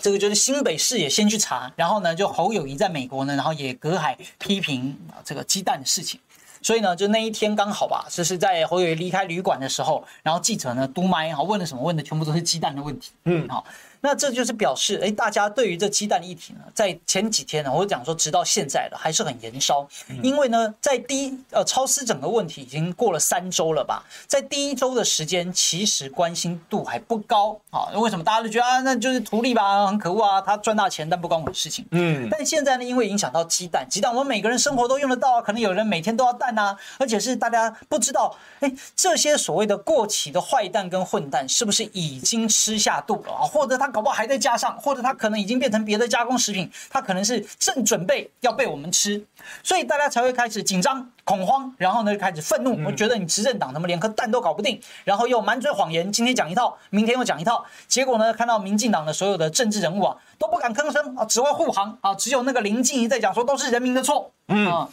[0.02, 6.18] 这个就是新北市也先去查，然后呢，就侯友谊在美国呢，然后也隔海批评这个鸡蛋的事情。
[6.62, 11.82] 所以呢，就那一天刚好吧，就是在侯友宜离开旅馆的时候，然后记者呢督麦，好问了什么？
[11.82, 13.12] 问的全部都是鸡蛋的问题。
[13.24, 13.64] 嗯，好。
[14.00, 19.86] 那这就是表示，哎，大家对于这鸡蛋议题呢，在前几天呢，我讲说，直到现在了，还是很延烧。
[20.22, 27.90] 因为呢，在第一呃超市整个问题已经过了三周了吧，在第一周的时间，其实关心度还不高啊。
[27.94, 31.84] 为什么大家都觉得啊，那就是图利吧，很可恶啊，他赚大钱，但不关我的事情。
[31.90, 32.28] 嗯。
[32.30, 43.87] 但现在呢，因为影响到鸡蛋，鸡蛋我们每个人生活都用得到啊，可能有人每天都要蛋啊，而且是大家不知道，哎，这些所谓的过期的坏蛋跟混蛋，是不是已经吃下肚了啊，或者他。
[43.90, 49.24] 搞不好还在加上，或者它可能已经变成别的加工食品，它可能是正准备要被我们吃，
[49.62, 52.78] 所以大家才会开始紧张、恐慌，然后呢就开始愤怒。
[52.84, 64.66] 我觉得你执政党怎么连颗蛋都搞不定，然后又满嘴谎言，今天讲一套，明天又讲一套，结果呢看到民进党的所有的政治人物啊都不敢吭声啊，只会护航啊，只有那个林静怡在讲说都是人民的错，嗯。
[64.66, 64.88] 啊，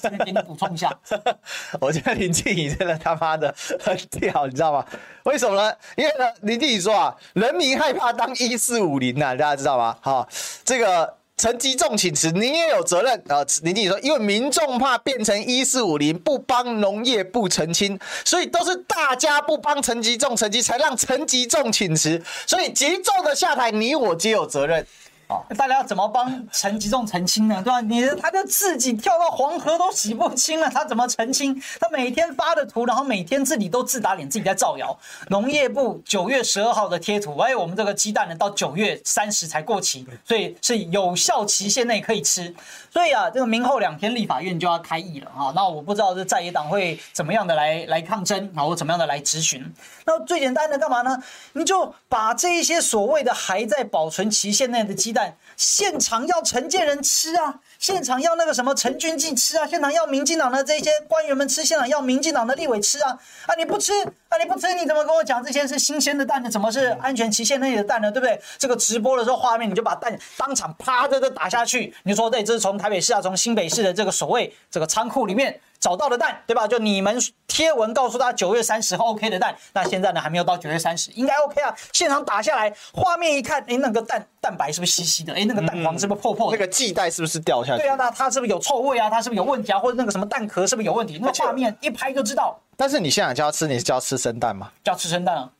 [0.00, 0.90] 这边给你补充一下，
[1.80, 4.84] 我觉得林静怡真的他妈的很屌，你知道吗？
[5.24, 5.74] 为什么呢？
[5.96, 9.96] 因为呢，林静怡说啊，人民害怕当一四五零呐，大家知道吗？
[10.00, 10.28] 好，
[10.64, 13.44] 这个陈吉仲请辞，您也有责任啊。
[13.62, 24.86] 林静仪说，因为民众怕变成一四五零，不帮农业部澄清，所以都是大家不帮陈吉仲澄清，才让陈吉仲请辞，所以吉仲的下台，你我皆有责任。
[25.28, 27.60] 啊，大家要怎么帮陈吉仲澄清呢？
[27.62, 27.82] 对吧？
[27.82, 31.54] 你他就自己跳到黄河都洗不清了，他怎么澄清？
[31.78, 34.98] 他每天发的图，然后每天自己都自打脸，自己在造谣。
[35.28, 42.54] 农业部九月十二号的贴图，哎，我们这个鸡蛋呢，到九月三十才过期，所以是有效期限内可以吃。
[42.90, 45.52] 所以啊，这个明后两天立法院就要开议了啊。
[45.54, 49.62] 那我不知道这在野党会怎么样的来来抗争啊，或怎么样的来质询。
[50.06, 51.22] 那最简单的干嘛呢？
[51.52, 55.17] 你就把这一些所谓的还在保存期限内的鸡蛋。
[55.56, 63.54] 现场要陈建仁吃啊，现场要那个什么陈君记吃啊，现场要民进党的这些官员们吃，现场要民进党的立委吃啊啊！
[63.56, 63.92] 你不吃
[64.28, 64.38] 啊？
[64.38, 66.50] 你不吃你怎么跟我讲这些是新鲜的蛋呢？
[66.50, 68.10] 怎么是安全期限内的蛋呢？
[68.10, 68.40] 对不对？
[68.58, 75.60] 这个直播的时候画面你就把蛋当场啪的就打下去，你说对，这是从台北市啊，从新北市的这个所谓这个仓库里面。
[75.80, 76.66] 找到的蛋，对吧？
[76.66, 81.74] 就你们贴文告诉他九月三十号 OK 的蛋，那现在呢还没有到九月三十，应该 OK 啊。
[81.92, 85.32] 现场打下来，画面一看，哎，那个蛋蛋白是不是稀稀的？
[85.34, 86.58] 哎，那个蛋黄是不是破破的？
[86.58, 87.82] 那个系带是不是掉下去？
[87.82, 89.08] 对啊，那它是不是有臭味啊？
[89.08, 89.78] 它是不是有问题啊？
[89.78, 91.18] 或者那个什么蛋壳是不是有问题？
[91.22, 92.58] 那画面一拍就知道。
[92.76, 94.70] 但是你现在叫他吃，你是叫他吃生蛋吗？
[94.82, 95.50] 叫吃生蛋啊。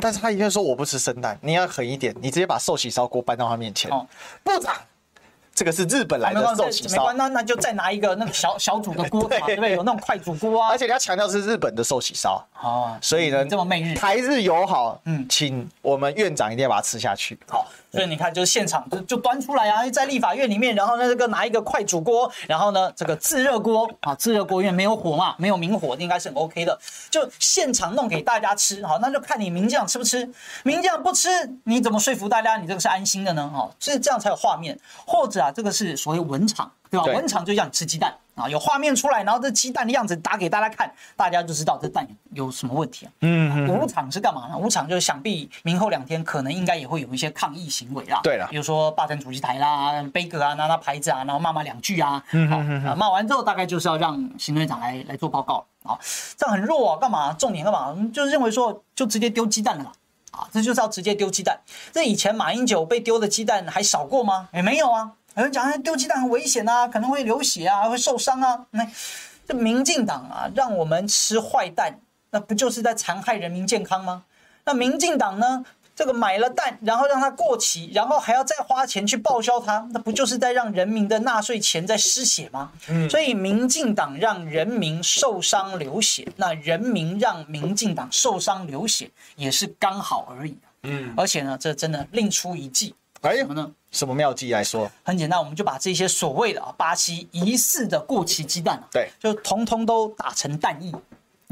[0.00, 3.90] 但是他一定说我不吃生蛋，你要狠一点，你直接把寿喜烧锅搬到他面前。
[3.90, 4.06] 哦，
[4.42, 4.74] 部长。
[5.54, 9.72] 这个是日本来的寿喜烧，那那就再拿一个那个小小煮的锅嘛，对，对不对？
[9.72, 10.70] 有那种快煮锅啊。
[10.70, 17.38] 而且你要强调是日本的寿喜烧哦，所以呢，这么媚日，台日友好，嗯，请我们院长一定要把它吃下去。
[17.48, 17.66] 好。
[17.92, 26.78] 所以你看，就是现场就就端出来啊，在立法院里面，然后呢，这个拿一个快煮锅，然后呢，这个自热锅啊，自热锅因为没有火嘛，没有明火，应该是很 OK 的，
[27.10, 30.28] 就现场弄给大家吃，好，那就看你名将吃不吃，
[30.64, 31.28] 名将不吃，
[31.64, 33.50] 你怎么说服大家你这个是安心的呢？
[33.52, 36.70] 哈，所以这样才有画面，或者啊，这个是所谓文场。
[36.90, 37.06] 对吧？
[37.06, 43.12] 文场就让你吃鸡蛋啊，有画面出来，然后这鸡蛋的样子打给大家看，大家就知道这蛋有什么问题啊。
[43.20, 44.56] 嗯，五场是干嘛呢？
[44.56, 48.20] 五场就是想必明后两天可能应该也会有一些抗议行为啦。
[48.22, 52.22] 对了，比如说霸占主席台啦，杯葛啊，拿拿牌子啊，然后骂骂两句啊。
[52.32, 55.98] 嗯好，骂完之后大概就是要让行政院长来来做报告啊。
[56.36, 57.32] 这样很弱啊，干嘛？
[57.34, 57.94] 重点干嘛？
[58.14, 59.92] 就是认为说就直接丢鸡蛋了嘛。
[60.30, 61.60] 啊，这就是要直接丢鸡蛋。
[61.92, 64.48] 这以前马英九被丢的鸡蛋还少过吗？
[64.54, 65.10] 也没有啊。
[65.36, 68.66] 有人讲丢鸡蛋很危险啊，可能会流血啊，会受伤啊。
[68.70, 68.86] 那
[69.46, 71.98] 这民进党啊，让我们吃坏蛋，
[72.30, 74.24] 那不就是在残害人民健康吗？
[74.64, 75.64] 那民进党呢，
[75.96, 82.70] 这个买了蛋，然后让它过期，然后还要再花钱去报销它，那不就是在让人民的纳税钱在失血吗？
[82.88, 90.56] 嗯，所以民进党让人民受伤流血，那人民让民进党受伤流血也是刚好而已。
[90.82, 92.94] 嗯，而且呢，这真的另出一计。
[93.22, 93.72] 哎，什么呢？
[93.90, 94.90] 什么妙计来说？
[95.04, 100.92] 很简单，我们就把这些所谓的啊巴西疑似的过期鸡蛋，对，就通通都打成蛋液，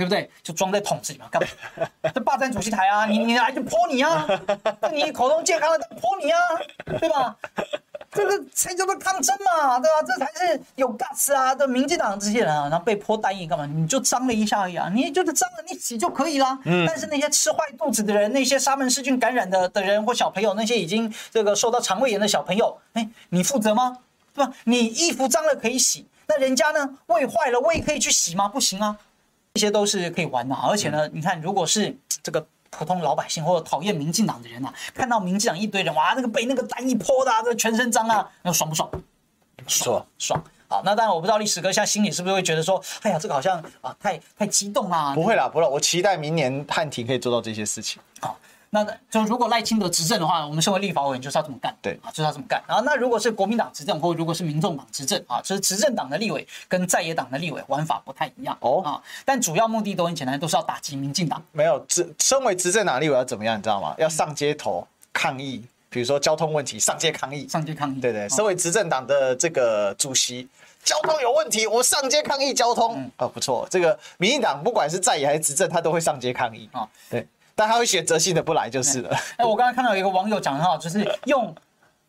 [0.01, 0.31] 对不对？
[0.43, 1.87] 就装在桶子里面干嘛？
[2.15, 4.27] 这霸占主席台啊，你你来就泼你啊，
[4.91, 6.39] 你口中健康的泼你啊，
[6.99, 7.37] 对吧？
[8.11, 10.03] 这个才叫做抗争嘛，对吧？
[10.07, 11.55] 这才是有 guts 啊！
[11.55, 13.67] 的民进党这些人啊，然后被泼单一干嘛？
[13.67, 14.91] 你就脏了一下而已啊！
[14.93, 16.59] 你就是脏了，你洗就可以了。
[16.65, 16.85] 嗯。
[16.87, 23.99] 但是那些吃坏肚子的人，那些沙门氏菌感染的的人或小朋友，那些已经这个受到肠胃炎的小朋友，哎，你负责吗？
[24.35, 24.53] 对吧？
[24.65, 26.99] 你衣服脏了可以洗，那人家呢？
[27.07, 28.49] 胃坏了胃可以去洗吗？
[28.49, 28.97] 不行啊！
[29.55, 32.47] 这些都是可以玩的，而且呢，你看，如果是这个。
[32.73, 38.89] 普通老百姓或者讨厌民进党的人呐、啊，看到民进党一堆人哇，那个被那个单一泼的、啊，这个全身脏啊，那爽不爽？
[39.67, 40.45] 爽爽。
[40.69, 45.13] 好，那当然我不知道历史哥现在心里是不是会觉得说，哎呀，这个好像啊太太激动啦。
[45.17, 48.01] 不会啦，不会，我期待明年汉庭可以做到这些事情。
[48.21, 48.39] 好。
[48.73, 52.63] 那就如果赖清德执政的话，我们身为立法委员就是要这么干，对啊，就是要这么干。
[52.69, 61.43] 然后那如果是国民党执政，或如果是民众党执政啊，就是执政党的立委跟在野党的立委玩法不太一样哦啊，但主要目的都很简单，都是要打击民进党。
[61.51, 63.93] 没有执身为执政党立委要怎么样，你知道吗？
[63.99, 68.01] 要上街头抗议，比如说交通问题上街抗议，上街抗议。
[68.01, 70.49] 对对，身为执政党的这个主席，
[70.85, 73.11] 交通有问题，我上街抗议交通。
[73.17, 76.89] 哦，不错，这个民进党不管是在野还是执政，他都会上街抗议啊。
[77.11, 77.27] 对。
[77.61, 79.11] 但他会选择性的不来就是了。
[79.37, 81.55] 哎，我刚才看到有一个网友讲的哈，就是用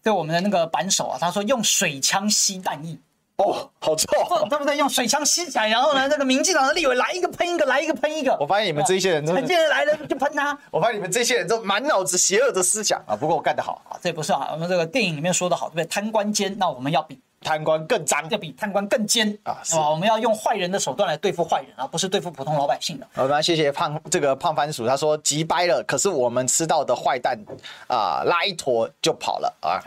[0.02, 2.98] 对我们的那个扳手啊，他说用水枪吸弹液。
[3.36, 4.08] 哦，好臭，
[4.48, 4.78] 对不对？
[4.78, 8.38] 用水枪吸起来，然后呢，那个民进党的立委来一个喷一个，来一个喷一个。
[8.40, 10.58] 我发现你们这些人，陈建仁来了就喷他。
[10.70, 13.14] 我发现你们这些人都满脑子邪恶的思想啊。
[13.14, 15.86] 不过我干得好啊，这不是啊，我们这个电影里面说的好，对不对？
[15.86, 17.20] 贪官奸，那我们要比。
[17.42, 19.58] 贪官更脏，要比贪官更奸啊！
[19.64, 19.90] 是吧？
[19.90, 23.08] 我们要用坏人的手段来对付坏人啊，不是对付普通老百姓的。
[23.14, 27.38] 好，那谢谢胖这个胖番薯，他说急掰了，可是我们吃到的坏蛋
[27.88, 29.82] 啊，拉一坨就跑了啊。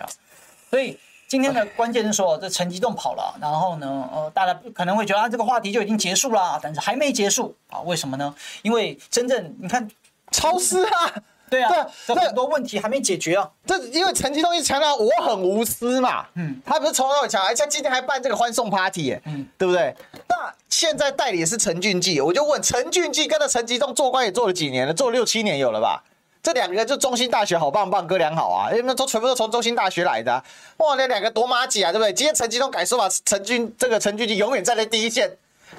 [0.70, 7.80] 所以今天的关键是说，这陈吉仲跑了，然后呢，呃，大家可能会觉得啊，这个话题就已经结束了，但是还没结束啊？
[7.82, 8.34] 为什么呢？
[8.62, 9.88] 因为真正你看，
[10.32, 11.14] 超市啊。
[11.54, 13.48] 对啊，对，很多问题还没解决啊。
[13.66, 19.94] 这因为陈吉东一强调我很无私嘛，嗯，他不是从头到尾强调，而且今天还办这个欢送 party，哎，嗯，对不对？
[20.28, 24.92] 那现在代理的是陈俊记，我就问陈俊记跟着陈吉东做官也做了几年了？
[24.92, 26.02] 做了六七年有了吧？
[26.42, 30.44] 这两个就中兴大学好棒棒，哥俩好啊，因为都全部都从中兴大学来的，啊，
[30.76, 32.12] 哇，那两个多麻吉啊，对不对？
[32.12, 35.30] 今天陈吉东改说法，陈俊这个陈俊记永远站在第一线。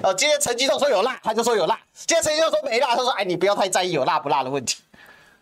[0.02, 4.76] 哦，今天陈吉仲说有辣，他就说有辣；今天陈吉仲说没辣，他说哎，你不要太在意有辣不辣的问题，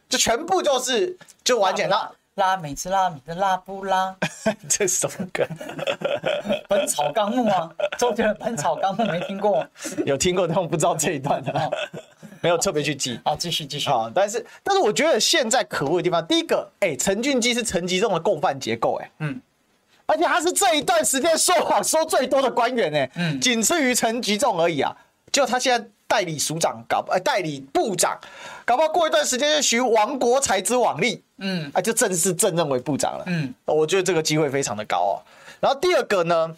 [0.08, 4.14] 就全部就是就完全拉拉每次拉米的拉不拉？
[4.68, 5.46] 这是什么歌？
[6.68, 9.66] 本草纲目啊，周杰伦《本草纲目》没听过？
[10.04, 11.70] 有听过，但我不知道这一段的，哦、
[12.40, 13.20] 没有特别去记。
[13.24, 13.88] 好，继续继续。
[13.88, 19.40] 好，但是但是我觉得现在可恶的地方，第一个，哎，陈俊基是陈吉仲的共犯结构，哎，嗯。
[20.06, 24.94] 而且他是这一段时间说谎说最多的官员呢，嗯，仅次于陈吉仲而已啊。
[25.32, 28.16] 就他现在代理署长搞，呃，代理部长，
[28.64, 35.14] 搞不好过一段时间就许王国才之网立，嗯，啊，就正式正任为部长了，嗯，我觉得这个机会非常的高哦。
[35.58, 36.54] 然后第二个呢，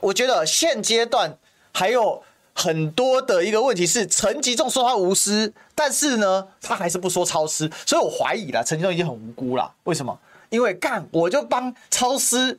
[0.00, 1.36] 我觉得现阶段
[1.74, 2.22] 还有
[2.54, 9.70] 很多的一个问题是，陈吉仲说他无私，但是呢，他还是不说超私，所以我怀疑了，陈吉仲已经很无辜了。
[9.84, 10.18] 为什么？
[10.48, 12.58] 因为干，我就帮超师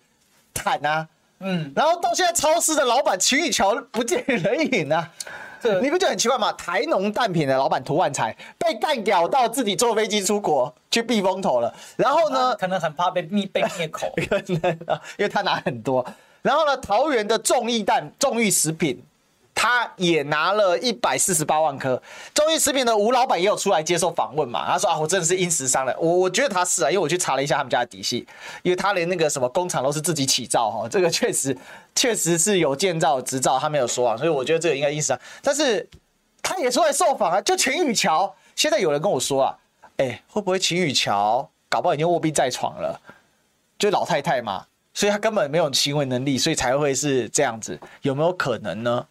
[0.53, 1.07] 谈啊，
[1.39, 5.29] 嗯，然后到现在超市的老板秦宇桥不见人影啊，这
[5.81, 6.51] 你不觉得很奇怪吗？
[6.53, 14.13] 台农蛋品的老板涂万才被干掉到自己坐飞机出国去避风头了，然后呢，可能很怕被灭被灭口，
[15.17, 16.05] 因为他拿很多，
[16.41, 19.03] 然后呢，桃园的众益蛋众益食品。
[19.61, 22.01] 他也拿了一百四十八万颗。
[22.33, 24.65] 众益食品的吴老板也有出来接受访问嘛？
[24.65, 25.93] 他说啊，我真的是因时伤人。
[25.99, 28.25] 我我觉得他是啊，因为我去查了一下他们家的底细，
[28.63, 31.57] 因为他连那个什么工厂都是自己起造哈，这个确实
[31.93, 35.19] 确实是有建造执照，他没有说啊，所以我觉得这个应该因时伤。
[35.43, 35.85] 但是
[36.41, 39.57] 他也出来受访啊，就秦宇桥，现在有人跟我说啊，
[39.97, 42.97] 哎、欸，会不会秦宇桥搞不好已经卧病在床了？
[43.77, 49.05] 就老太太嘛，所以他根本没有行为能力，所以才会是这样子，有没有可能呢？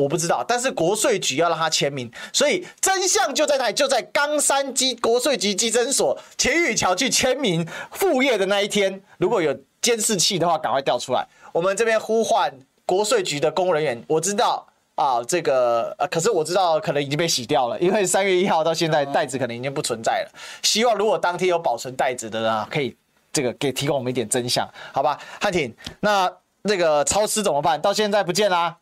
[0.00, 9.02] 我不知道，但是国税局要让他签名，所以真相就在那里，就在冈山基国税局稽征所秦宇桥去签名副业的那一天。
[9.18, 11.26] 如果有监视器的话，赶快调出来。
[11.52, 12.50] 我们这边呼唤
[12.86, 20.32] 国税局的公人员，我知道啊，这个呃，可是我知道可能已经被洗掉了，因为三月一号到现在袋子可能已经不存在了。
[20.62, 22.96] 希望如果当天有保存袋子的呢，可以
[23.32, 25.18] 这个给提供我们一点真相，好吧？
[25.40, 26.30] 汉庭，那
[26.62, 27.80] 那个超市怎么办？
[27.80, 28.76] 到现在不见啦。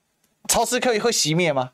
[0.48, 1.70] 超市可以会熄灭吗？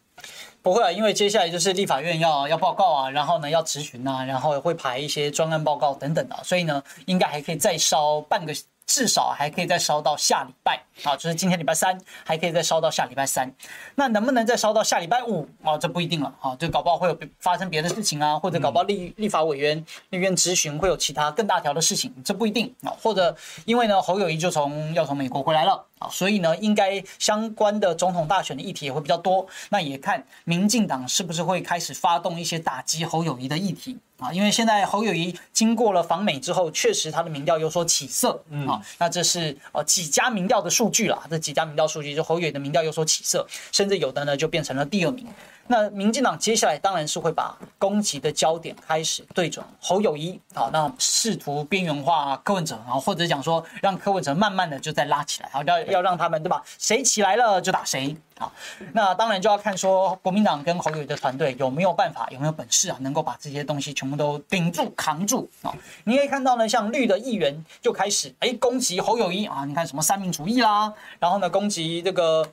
[0.61, 8.55] 不会啊，因为接下来就是立法院要要报告啊，然后呢要质询啊，然后会排一些专案报告等等的，所以呢应该还可以再烧半个。
[8.87, 13.53] 至少还可以再烧到下礼拜啊，就是今天礼拜三还可以再烧到下礼拜三。
[13.97, 15.77] 那能不能再烧到下礼拜五啊？
[15.77, 22.95] 这不一定了啊，就搞不好会有发生别的事情啊，或者搞不好立立法委员那边质询会有其他更大条的事情，这不一定啊。
[23.03, 29.47] 或者因为呢，侯友谊就从要从美国回来了啊，所以呢，应该相关的总统大选的议题也会比较多。
[29.71, 33.99] 那也看民进党是不是会开始发动一些打击侯友谊的议题。
[34.19, 45.27] 啊，因为现在侯友谊经过了访美之后，确实他的民调有所起色，嗯啊，那这是呃几家民调的数数据啦，这几家民调数据就侯友的民调有所起色，甚至有的呢就变成了第二名。
[45.67, 56.63] 那民进党接下来当然是会把攻击的焦点开始对准侯友宜，好，那试图边缘化柯文哲，然后或者讲说让柯文哲慢慢的就再拉起来，好，要要让他们对吧？
[56.79, 58.53] 谁起来了就打谁，好，
[58.93, 65.75] 那当然就要看说国民党跟侯友宜的团队有没有办法，有没有本事啊，能够把这些东西全部都顶住扛住啊。
[66.05, 72.47] 你可以看到呢，像绿的议员就开始哎攻击侯友宜啊，你看什么三民主义啦，然后呢攻击这个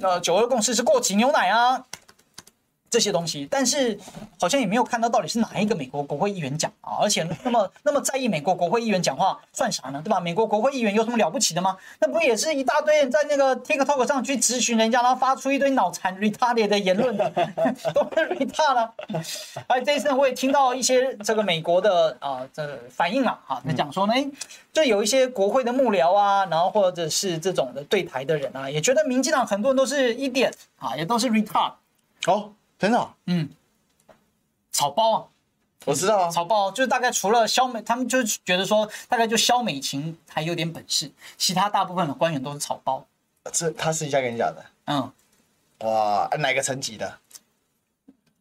[0.00, 1.84] 呃九二共识是过期牛奶啊。
[2.90, 3.98] 这些东西，但是
[4.40, 10.00] 好像也没有看到到底是哪一个美国国会议员讲啊，而且那么 那么在意美国国会议员讲话算啥呢？
[10.04, 10.18] 对吧？
[10.20, 11.76] 美国国会议员有什么了不起的吗？
[12.00, 17.30] 那不也是一大堆人在那个 TikTok 上去咨询人家，然后发出一堆脑残 retarded 的言论的，
[17.94, 18.94] 都是 retard 了。
[19.66, 24.26] 而这一次我也听到一些这个美国的啊这反应了啊，那讲说呢，哎，
[24.72, 31.72] 就有一些国会的幕僚啊，然后或者是这种的对台的人啊，也觉得民进党很多人都是 idiot 啊，也都是 retard
[32.26, 32.52] 哦。
[32.78, 33.48] 真的，嗯，
[34.70, 35.26] 草包啊，
[35.84, 43.04] 我知道啊，草包就是大概除了肖美，他们就觉得说大概就肖美琴还有点本事，其他大部分的官员都是草包。
[43.52, 45.10] 这他私底下跟你讲的，嗯，
[45.80, 47.18] 哇，哪个层级的？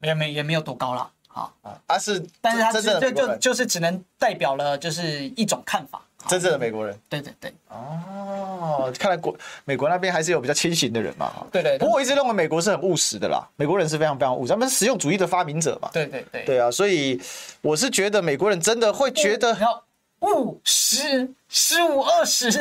[0.02, 7.00] 也没也没有多高了，好啊，啊是，但是他是就就就是只能代表了就是一种看法真正的美国人。
[7.08, 7.54] 对对对。
[7.70, 11.32] 哦，看来国美国那边还是有比较清醒的人嘛。
[11.52, 11.78] 对对。
[11.78, 15.90] 不过我一直认为美国是很务实的啦，美国人是非常非常务实，他们是实用主义的发明者嘛。
[15.94, 16.44] 对对对。
[16.46, 17.22] 对啊，所以
[17.62, 19.84] 我是觉得美国人真的会觉得要
[20.22, 22.52] 务实十五二十。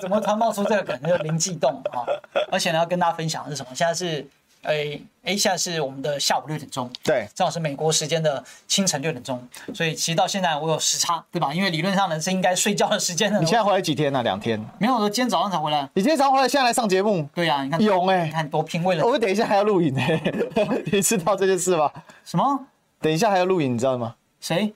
[0.00, 1.02] 怎么突然冒出这个梗？
[1.02, 2.04] 就灵机一动啊！
[2.50, 3.68] 而且呢，要跟大家分享的是什么？
[3.74, 4.26] 现在是。
[4.66, 11.54] 哎哎，现在是我们的下午六点钟，对，正好是美国时间的清晨六点钟，所以其实到现在我有时差，对吧？
[11.54, 13.38] 因为理论上呢是应该睡觉的时间呢。
[13.40, 14.22] 你现在回来几天呢？
[14.22, 14.60] 两天？
[14.78, 15.88] 没有，我今天早上才回来。
[15.94, 17.28] 你今天早上回来，现在来上节目？
[17.34, 20.02] 对呀，你看勇哎，你看多拼，为了我们等一下还要录影呢，
[20.92, 21.90] 你知道这件事吗？
[22.24, 22.66] 什么？
[23.00, 24.16] 等一下还要录影，你知道吗？
[24.40, 24.74] 谁？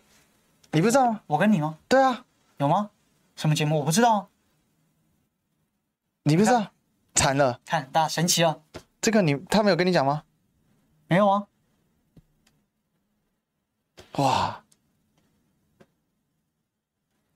[0.73, 1.21] 你不知道吗？
[1.27, 1.77] 我跟你吗？
[1.89, 2.25] 对啊，
[2.59, 2.91] 有吗？
[3.37, 3.79] 什么节目？
[3.81, 4.29] 我不知道。
[6.25, 6.67] 你不知道？
[7.15, 7.61] 惨了！
[7.67, 8.61] 看，大家神奇了。
[9.01, 10.23] 这个你他没有跟你讲吗？
[11.09, 11.47] 没有啊！
[14.17, 14.63] 哇，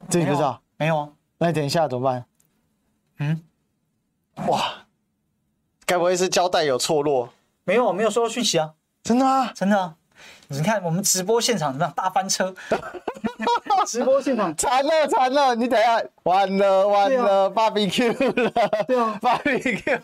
[0.08, 0.62] 这你不知道？
[0.76, 1.08] 没有啊！
[1.38, 2.26] 那你等一下怎么办？
[3.18, 3.42] 嗯？
[4.48, 4.86] 哇，
[5.86, 7.32] 该不会是胶带有错落？
[7.64, 8.74] 没有，没有收到讯息啊！
[9.02, 9.52] 真的啊？
[9.54, 9.96] 真的啊！
[10.48, 11.94] 你看我们直播现场怎么样？
[11.94, 12.54] 大翻车！
[13.86, 15.54] 直播现场惨了惨了！
[15.54, 18.84] 你等一下，完了完了，BBQ 了！
[18.86, 20.00] 对啊，BBQ。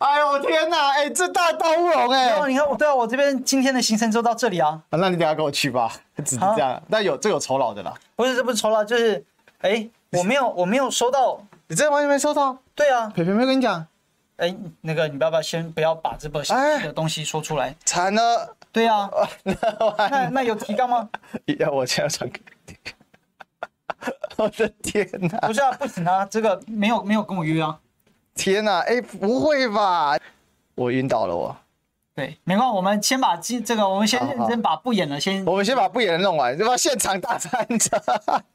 [0.00, 0.92] 哎呦天哪！
[0.92, 2.48] 哎，这大刀乌龙哎！
[2.48, 4.80] 你看我，对啊，我这边今天的行程就到这里啊。
[4.88, 5.92] 啊，那你等下跟我去吧，
[6.24, 6.82] 只是这样。
[6.88, 7.92] 那有这有酬劳的啦。
[8.16, 9.22] 不是，这不是酬劳，就是，
[9.60, 11.38] 哎，我没有，我没有收到。
[11.68, 12.56] 你真的完全没收到？
[12.74, 13.86] 对啊，培培没跟你讲。
[14.38, 17.76] 哎，那个，你要不要先不要把这个详细的东西说出来？
[17.84, 18.56] 惨了。
[18.72, 19.10] 对啊。
[19.44, 21.10] 那那有提纲吗？
[21.58, 22.74] 要我现在传给你。
[24.36, 25.38] 我的天哪！
[25.46, 27.78] 不是啊，不行啊，这个没有没有跟我约啊。
[28.34, 30.16] 天呐，哎，不会吧？
[30.74, 31.56] 我晕倒了，我。
[32.14, 35.44] 对，没关系，我们先把这这个，我们先认真把不演的先。
[35.44, 36.76] 我们先把不演的弄完，对吧？
[36.76, 38.02] 现场大战者，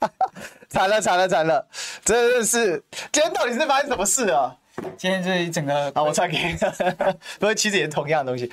[0.69, 1.65] 惨了惨了惨了，
[2.03, 4.55] 真的是，今天到底是发生什么事啊？
[4.97, 6.53] 今天这一整个，啊，我传给你，
[7.39, 8.51] 不过，其实也是同样的东西。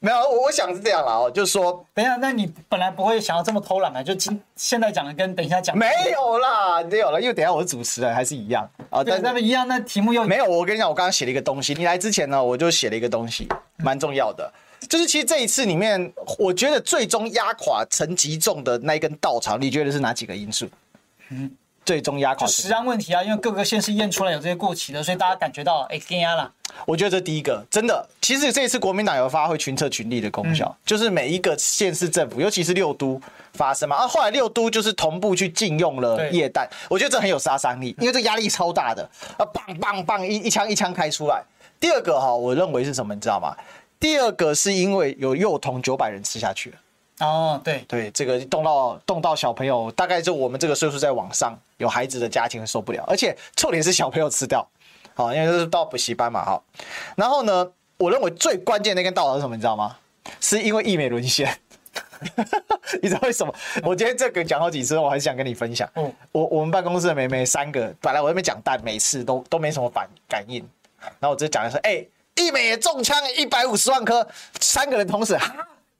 [0.00, 10.44] 没有，我我想是这样啦，哦，就是说，等一下，那你本来不会想要这么偷懒的，就今现在讲的跟等一下讲没有啦，没有了，因为等一下我是主持人，还是一样啊，对，那么一样，那题目又没有。
[10.44, 14.48] 我跟你讲，我刚刚写了一个东西，你来之前呢，我就写了一个东西，蛮重要的，
[14.88, 20.68] 就是其实这一次里面，我觉得最终压垮陈吉仲的那一根稻草，你觉得是哪几个因素？
[21.30, 21.50] 嗯。
[21.88, 26.52] 最终压垮就食安问题啊，因为各个县市验出来有这些过期的，所以大家感觉到哎，惊压了。
[26.84, 33.18] 我觉得这第一个真的，其实这一次国民党有发挥群策群力的功效，嗯、就是每一个县市政府，尤其是六都
[33.54, 39.02] 发生嘛，啊，后来六都就是同步去禁用了液氮，我觉得这很有杀伤力，因为这压力超大的，
[39.38, 41.42] 啊，棒棒棒一一枪一枪开出来。
[41.80, 43.56] 第二个哈，我认为是什么，你知道吗？
[43.98, 46.76] 第二个是因为有幼童九百人吃下去了。
[47.20, 54.64] 哦，对对，这个动到动到小朋友，大概就我们这个岁数在往上有孩子的家庭受不了，而且重点是小朋友吃掉，
[55.14, 56.62] 好，因为这是到补习班嘛，好，
[57.16, 59.96] 然后呢，我认为最关键的那根稻草是什么，你知道吗？
[60.40, 61.52] 是因为义美沦陷，
[63.02, 63.52] 你知道为什么？
[63.82, 65.90] 我今天这个讲好几次，我还是想跟你分享。
[65.94, 70.58] 嗯，我我们办公室的妹妹三个，本来我那边讲蛋，每次都都没什么反感应，
[71.00, 72.04] 然后我直接讲的是，哎，
[72.36, 74.24] 一美也中枪，一百五十万颗，
[74.60, 75.36] 三个人同时。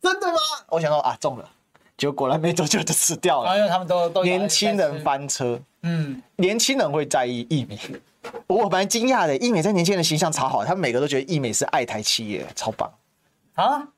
[0.01, 0.39] 真的吗？
[0.69, 1.49] 我想说啊，中了，
[1.97, 3.57] 结果果然没多久就死掉了。
[3.57, 7.79] 因为他们都都年轻人翻车，嗯，年轻人会在意艺美。
[8.47, 12.93] 我蛮惊讶的，艺美在年轻人形象超好，他们每个都觉得艺美是爱台企业，超棒
[13.55, 13.89] 啊！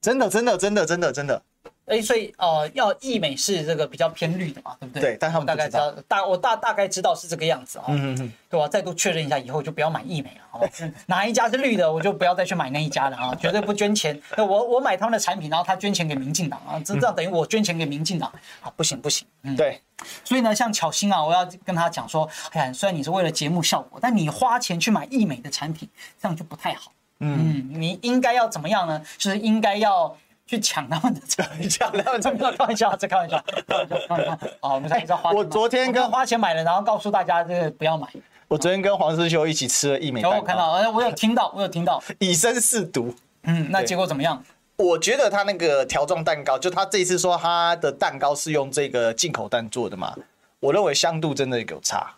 [0.00, 1.42] 真的，真的，真的，真的，真的。
[1.86, 5.02] 哎，所以呃，要义美是这个比较偏绿的嘛，对不对？
[5.02, 7.84] 对，但他们大概知道，大我大大概知道是这个样子啊。
[7.88, 8.66] 嗯嗯嗯，对吧？
[8.66, 10.68] 再度确认一下，以后就不要买义美了，好吧？
[11.06, 13.32] 哪一家是绿的，我就不要再去买那一家了啊！
[13.36, 14.20] 绝对不捐钱。
[14.36, 18.72] 那我我买他们的产品，然后他捐钱给民进党啊，这这样等于我捐钱给民进党啊！
[18.76, 19.80] 不行不行，嗯，对。
[20.24, 25.88] 所以呢，像巧心啊，我要跟他讲说，哎呀，虽然你是为了节目效果，但你花钱去买义美的产品，
[26.20, 26.92] 这样就不太好。
[27.20, 29.00] 嗯，你应该要怎么样呢？
[29.16, 30.16] 就是应该要。
[30.46, 34.38] 去抢他们的 车，抢他们车，开玩笑，这开玩笑，开玩笑。
[34.60, 35.32] 好，我们再花。
[35.32, 38.08] 我昨天跟花钱买了，然后告诉大家这个不要买。
[38.48, 40.36] 我昨天跟黄师修一起吃了一枚蛋糕。
[40.38, 43.12] 我看到，我有听到，我有听到，以身试毒。
[43.42, 44.40] 嗯，那结果怎么样？
[44.76, 50.14] 我觉得他那个条状蛋糕，就他这一次说他的蛋糕是用这个进口蛋做的嘛，
[50.60, 52.14] 我认为香度真的有差。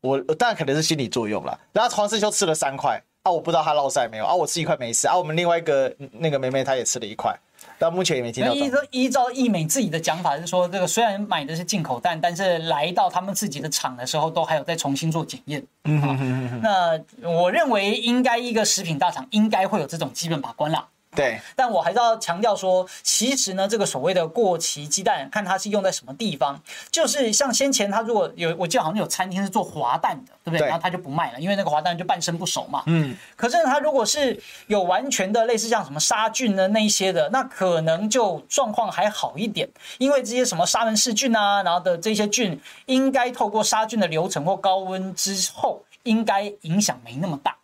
[0.00, 1.56] 我当然可能是心理作用了。
[1.72, 3.00] 然后黄师修吃了三块。
[3.22, 5.16] 啊，我不知道他落塞没有啊，我吃一块没事啊。
[5.16, 7.32] 我们另外一个那个妹妹她也吃了一块，
[7.78, 8.52] 但目前也没听到。
[8.52, 15.64] 依照依照易美自己的讲法是说，这个虽然买的是进口蛋，但是来到他们自己的厂的时候，都还有再重新做检验。
[15.84, 16.60] 嗯哼哼哼。
[16.62, 20.88] 那我认为应该一个食品大厂应该会有这种基本把关啦。
[21.14, 26.58] 对，但我还是要强调说，其实呢，这个所谓的过期鸡蛋，看它是用在什么地方，
[26.90, 30.60] 就是像先前他如果有，我记得好像有餐厅是做滑蛋的，对不对？
[30.60, 32.82] 对，然后他就不卖了，因为那个滑蛋就半生不熟嘛。
[32.86, 33.14] 嗯。
[33.36, 47.54] 可是他如果是有完全的类似像什么杀菌的那一些的，那可能就状况还好一点，因为这些什么沙门氏菌啊，然后的这些菌，应该透过杀菌的流程或高温之后，应该影响没那么大。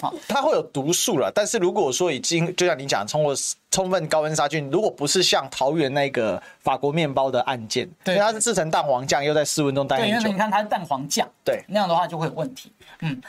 [0.00, 3.34] 好，它会有毒素了，但是如果说已经就像你讲，通过
[3.70, 12.70] 充分高温杀菌，如果不是像桃园那个法国面包的案件，对，它是制成蛋黄酱，又在室温中待很久，对，因为你看它是蛋黄酱，对，那样的话就会有问题。
[13.00, 13.20] 嗯，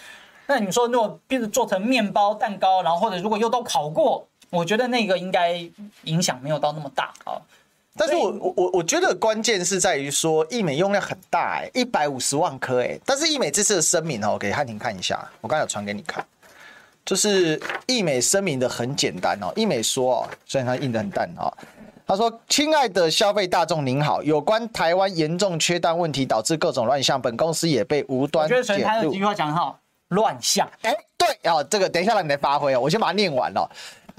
[0.45, 5.67] 那你说如果变成做成面包、蛋糕，然后或者如果又都烤过，我觉得那个应该
[6.03, 7.41] 影响没有到那么大啊。
[7.97, 16.23] 但是我我我我觉得关键是在于说，益美用量很大哎、欸，一百五十万颗哎，但是益美这次的声明哦，给汉庭看一下，我刚才有传给你看。
[17.09, 21.51] 就是易美声明的很简单哦，易美说哦，虽然他印得很淡哦，
[22.05, 29.79] 他说：“亲爱的消费大众您好，有关台湾严重缺蛋问题导致各种乱象，本公司也被无端解入。”我觉得所以他这句话讲得好，
[30.09, 30.69] 乱象。
[30.83, 33.67] 哎，对哦，这个等一下让你来发挥哦，我先把它念完了。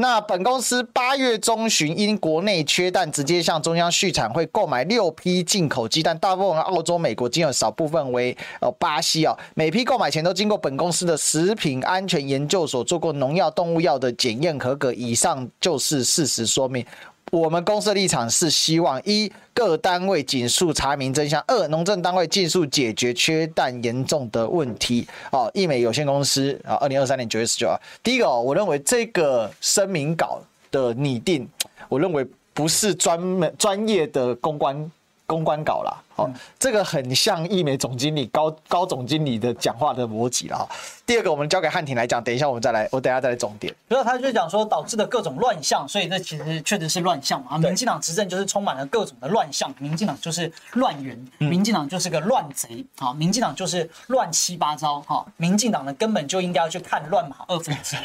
[0.01, 9.37] 那本公司八月中旬因国内缺蛋，直接向中央畜产会购买六批进口鸡蛋，大部分澳洲、美国，仅有少部分为呃巴西哦。
[9.55, 14.91] 每批购买前都经过本公司的食品安全研究所做过农药、动物药的检验合格。
[14.95, 16.83] 以上就是事实说明。
[17.31, 25.07] 我们公司的立场是希望一各单位尽速查明真相，二农政单位尽速解决缺氮严重的问题。
[25.31, 30.41] 哦，益美有限公司啊，二零二三年九月十九号，第一个、哦，我认为这个声明稿
[30.73, 31.49] 的拟定，
[31.89, 34.91] 我认为不是专门专业的公关
[35.25, 36.03] 公关稿啦。
[36.27, 40.69] 嗯、这个很像易美总经理高高总经理的讲话的逻辑了哈。
[41.07, 43.75] 第二个，我们交给汉庭来讲，等一下我们再来，我等一下再来总点。
[43.89, 47.59] 然后他就讲说导致的各种乱象，所以这其实确实是乱象啊。
[47.59, 55.27] 民进党执政就是充满了各种的乱象，民进党就是乱源，民进党就是个乱贼啊，民进党就是乱七八糟哈。
[55.37, 58.01] 民进党呢根本就应该要去看乱马二分之一，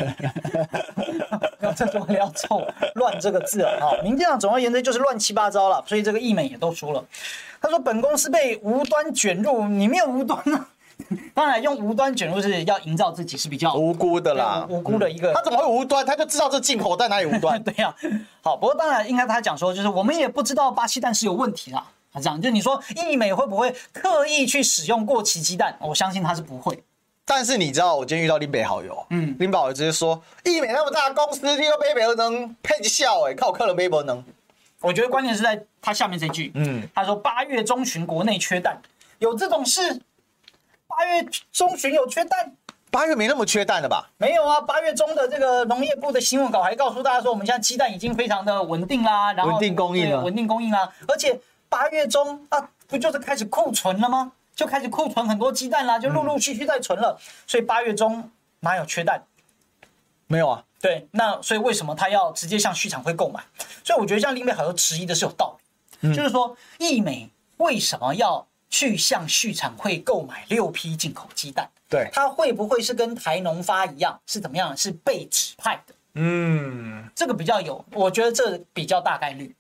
[1.64, 4.02] 要这就要凑乱这个字了哈。
[4.02, 7.04] 民进党总而言之就是乱七八糟了，所以这个义美也都说了。
[7.66, 10.70] 他说：“本公司被无端卷入，你没有无端啊？
[11.34, 15.34] 当然，用无端卷入是要营造自己是比较无辜的啦，无辜的一个。
[15.34, 16.06] 他怎么会无端？
[16.06, 17.62] 他就知道这进口在哪里无端？
[17.64, 17.96] 对呀、啊。
[18.44, 21.84] 好，不过当然应该他讲说，就是我们也不知道巴西蛋是有问题啦。
[22.14, 25.76] 他这样，就你说意美会不会刻意去使用过期鸡蛋？
[25.82, 26.84] 我相信他是不会。
[27.26, 34.24] 但是你知道，我今天遇到林北好友，嗯，林北好友直接说，意美那么大的公司，你个杯杯能配笑哎，靠客人杯不能。”
[34.86, 38.80] 我觉得关键是在他下面这句，嗯，他说八月中旬国内缺蛋，
[39.18, 40.00] 有这种事？
[40.86, 42.56] 八月中旬有缺蛋？
[42.92, 44.12] 八月没那么缺蛋的吧？
[44.18, 54.32] 没有啊，八月中的这个农业部的新闻稿还告诉大家说，我们现在鸡蛋已经非常的稳定啦，然后稳定供应了，稳定供应啦，而且八月中啊，不就是开始库存了吗？
[54.56, 58.30] 就开始库存很多鸡蛋啦，就陆陆续续在存了，嗯、所以八月中
[58.60, 59.24] 哪有缺蛋？
[60.28, 60.64] 没有啊。
[60.86, 63.44] 对，那所以为什么他要直接向畜产会购买？
[63.84, 65.58] 所以我觉得这样林北好多质疑的是有道
[66.02, 67.28] 理，嗯、就是说易美
[67.58, 71.68] 为什么要去向畜产会购买六批进口鸡蛋？
[71.90, 74.78] 对，他会不会是跟台农发一样是怎么样？
[74.78, 75.96] 是被指派的？
[76.14, 79.56] 嗯，这个比较有，我觉得这比较大概率，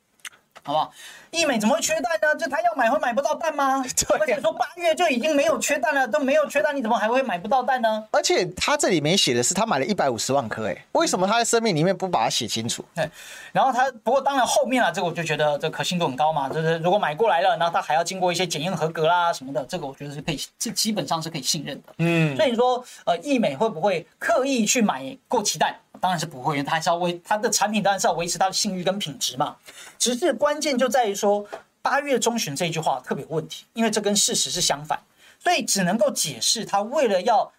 [0.66, 0.92] 好不好？
[1.30, 2.36] 易美怎么会缺蛋呢？
[2.40, 3.84] 就他要买会买不到蛋吗？
[4.08, 8.04] 对、啊，而且说八月就已经没有缺蛋了，都没有缺蛋，你怎么还会买不到蛋呢？
[8.10, 12.84] 而且他这里面写的是他买了一百五十万颗，哎，为什么他在声明里面不把它写清楚？
[12.96, 13.08] 对，
[13.52, 21.94] 然后他不过当然后面啊，这个我就觉得这可信度很高嘛，就是如果买过来了，然后他还要经过一些检验合格啦什么的，这个我觉得是可以，这基本上是可以信任的。
[22.00, 25.76] 嗯，所以你说呃，易美会不会刻意去买过期蛋？
[26.06, 29.56] 当然是不会，因为他还是要维他的产品，当然是要维持他的信誉跟品质嘛。
[29.98, 31.48] 只是关键就在于说。
[31.82, 35.00] 八月中旬这句话特别有问题，因为这跟事实是相反，
[35.38, 37.54] 所以只能够解释他为了要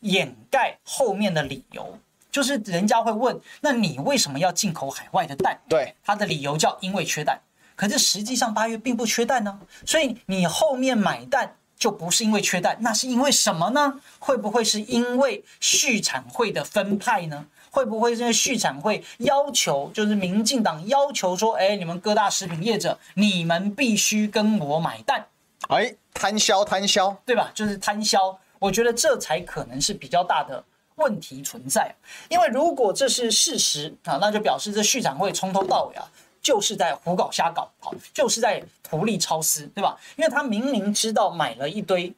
[0.00, 1.98] 掩盖后面的理由，
[2.30, 5.58] 就是人家会问，那你为什么要进口海外的蛋？
[5.66, 7.40] 对，他的理由叫因为缺蛋，
[7.74, 13.98] 可是实际上八月并不缺蛋呢，所以你后面买蛋就不是因为缺蛋，那是因为什么呢？
[14.18, 17.46] 会不会是因为畜产会的分派呢？
[17.70, 25.26] 会不会是因为续产会要求，就是民进党要求说，哎，你们各大食品业者，你们必须跟我买蛋，
[25.68, 27.50] 哎，摊销摊销，对吧？
[27.54, 30.62] 就是摊销，我觉得这才可能是比较大的
[30.96, 31.94] 问题存在。
[32.28, 36.10] 因为如果这是事实啊，那就表示这续展会从头到尾啊，
[36.42, 39.96] 就是在胡搞瞎搞，好，就是在图利超私，对吧？
[40.16, 42.12] 因为他明明知道买了一堆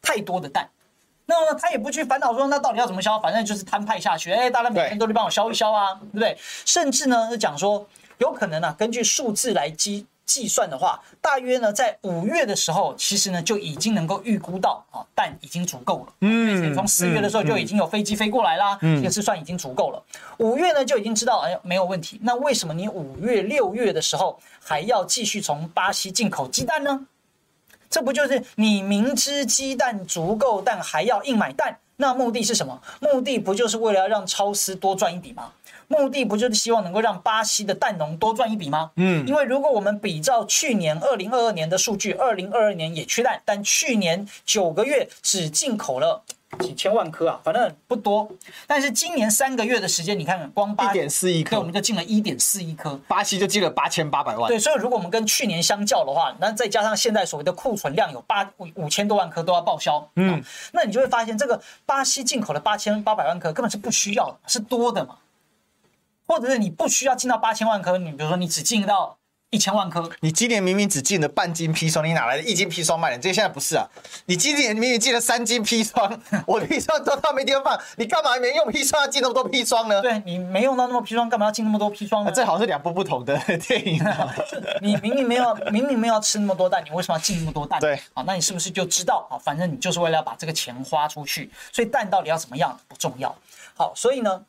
[0.00, 0.70] 太多的蛋。
[1.26, 3.18] 那么他也不去烦恼说，那到底要怎么消？
[3.18, 6.36] 反正就是摊派下去，哎，大家每天都去帮我消一消啊，对不对？
[6.64, 7.86] 甚至呢，是讲说
[8.18, 16.12] 有可能啊，根据数字来计计算的话，大约呢在五月的时候，其实呢就已经能够预估到啊，蛋已经足够了。
[16.20, 20.02] 嗯，从四月的时候就已经有飞机飞过来啦，嗯，这个是算已经足够了。
[20.38, 22.20] 五月呢就已经知道，哎，没有问题。
[22.22, 27.06] 那为什么你五月、六月的时候还要继续从巴西进口鸡蛋呢？
[27.94, 31.78] 这不就是你明知鸡蛋足够，但还要硬买蛋？
[31.98, 32.82] 那目的是什么？
[32.98, 35.52] 目的不就是为了要让超市多赚一笔吗？
[35.86, 38.90] 目的不就是希望能够让巴西的蛋农多赚一笔吗？
[38.96, 46.24] 嗯，因为如果我们比照去年二零二二年的数据，二零二二年也缺蛋，但去年九个月只进口了。
[46.58, 48.28] 几千万颗啊，反正不多。
[48.66, 54.48] 但是今年三个月的时间，你看看，光八点四亿颗，我们就进了一点四亿颗，巴西就进了八千八百万。
[54.48, 60.42] 对，所以如果我们跟去年相较的话，那再加上现在所谓的库存量有八五五千多万颗都要报销，嗯，
[60.72, 65.16] 那你就会发现这个巴西进口的八千八百万颗根本是不需要的，是多的嘛。
[66.26, 69.16] 或者是你不需要进到八千万颗，你比如说你只进到。
[69.54, 73.18] 一千万颗，你今年明明只进了半斤砒霜，你哪来的一斤砒霜卖的？
[73.18, 73.88] 这个现在不是啊！
[74.26, 80.02] 你今年明明进了三斤砒霜，我砒霜都他没地方放，你干嘛没用砒霜要进那么多砒霜呢？
[80.02, 82.32] 对，你没用到那么砒霜，干嘛要进那么多砒霜呢？
[82.34, 84.34] 这好像是两部不同的电影啊！
[84.82, 87.78] 你明明没有，明明没有吃那么多蛋，你为什么要进那么多蛋？
[87.78, 89.38] 对，啊，那你是不是就知道啊？
[89.38, 93.32] 反正你就是为了要把这个钱花出去，所以蛋到底要怎么样不重要。
[93.76, 94.42] 好，所以呢，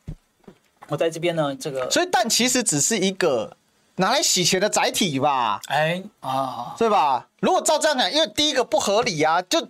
[0.88, 3.56] 我在这边呢，这个，所以蛋其实只是一个。
[3.96, 7.26] 拿来洗钱的载体吧，哎啊，对吧？
[7.40, 9.66] 如果照这样讲，因为第一个不合理啊，就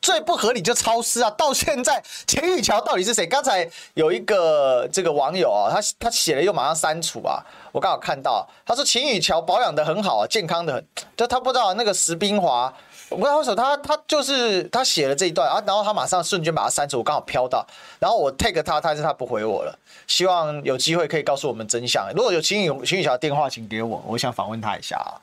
[0.00, 1.30] 最不合理就超市啊。
[1.30, 3.26] 到现在，钱宇桥到底是谁？
[3.26, 7.40] 刚才有一个这个网友啊，他他写了又马上删除啊。
[7.72, 10.86] 我刚好看到，他说秦宇桥保养得很好啊，健康的很。
[11.16, 12.72] 就他不知道那个石冰华。
[13.10, 17.66] 我不知道为什么他他就是他写了这一段啊，然后他马上瞬间把它删除，我刚好飘到，
[17.98, 19.78] 然后我 tag 他，但是他不回我了。
[20.06, 22.06] 希望有机会可以告诉我们真相。
[22.14, 25.16] 如果有秦宇秦宇桥的电话，请给我，我想访问他一下啊。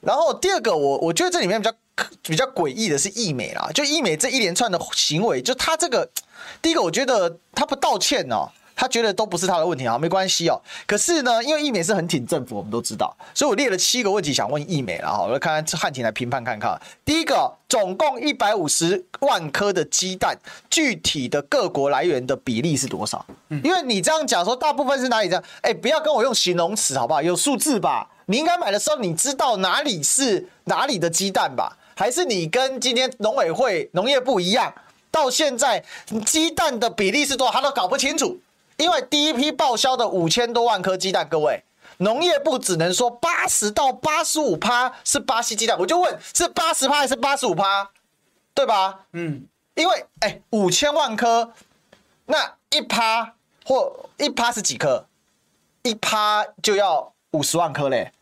[0.00, 1.74] 然后第二个，我我觉得这里面比较
[2.22, 6.08] 比较诡异的是易美啦，就易美这一连串的行为，就他这个
[6.62, 8.48] 第一个，我觉得他不道歉哦。
[8.80, 10.62] 他觉得都不是他的问题啊，没关系哦。
[10.86, 16.80] 可是呢，因为义美是很挺政府，我们都知道，所以我列了七个问题想问义美，了哈我来看看汉庭来评判看看。
[17.04, 20.38] 第一个，总共一百五十万颗的鸡蛋，
[20.70, 23.26] 具体的各国来源的比例是多少？
[23.64, 25.42] 因为你这样讲说，大部分是哪里这样？
[25.62, 27.20] 哎，不要跟我用形容词好不好？
[27.20, 28.08] 有数字吧？
[28.26, 31.76] 你应该买的时候你知道哪里是哪里的鸡蛋吧？
[31.96, 34.72] 还是你跟今天农委会农业部一样，
[35.10, 35.82] 到现在
[36.24, 38.38] 鸡蛋的比例是多少，他都搞不清楚？
[38.78, 41.64] 因为第一批报销的五千多万颗鸡蛋，各位，
[41.98, 47.90] 农业部只能说八十到八十五趴是巴西鸡蛋，我就问是八十趴还是八十五趴，
[48.54, 49.00] 对吧？
[49.12, 51.52] 嗯，因为哎五千万颗，
[52.26, 53.34] 那一趴
[53.66, 55.06] 或一趴是几颗？
[55.82, 58.12] 一趴就要五十万颗嘞，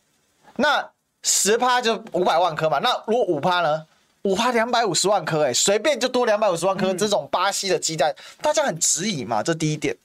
[0.56, 0.90] 那
[1.22, 3.86] 十趴就五百万颗嘛，那如果五趴呢？
[4.26, 6.92] 五趴两百五十万颗，哎，随便就多两百五十万颗。
[6.92, 8.12] 这种巴西的鸡蛋，
[8.42, 9.96] 大家很质疑嘛，这第一点。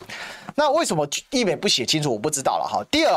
[0.53, 2.11] 那为什么疫美不写清楚？
[2.13, 2.85] 我不知道了哈。
[2.91, 3.13] 第二，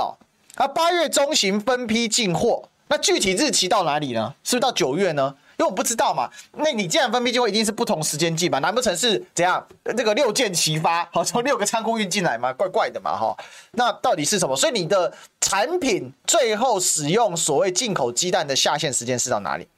[0.55, 4.35] 啊，八月中旬分批进货，那具体日期到哪里呢？
[4.43, 5.35] 是不是到九月呢？
[5.59, 8.59] 因为我不知道嘛，那你既然分批进货，一定是不同时间进嘛？
[8.59, 9.65] 难不成是怎样？
[9.97, 12.53] 这个六件齐发，好，从六个仓库运进来嘛？
[12.53, 13.37] 怪怪的嘛，哈。
[13.73, 14.57] 那到底是什么？
[14.57, 19.69] 所以你的产品最后使用所谓进口鸡蛋的下线时间是到哪里？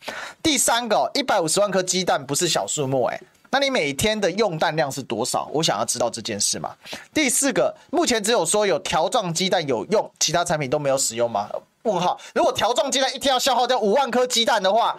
[0.43, 3.21] 第三个，一百五十万颗鸡蛋不是小数目，哎，
[3.51, 5.49] 那你每天的用蛋量是多少？
[5.53, 6.75] 我想要知道这件事嘛。
[7.13, 11.49] 第四个，目前只有说有条状鸡蛋有用，其他产品都没有使用吗？
[11.83, 12.19] 问号。
[12.35, 14.99] 如果条状鸡蛋一天要消耗掉五万颗鸡蛋的话，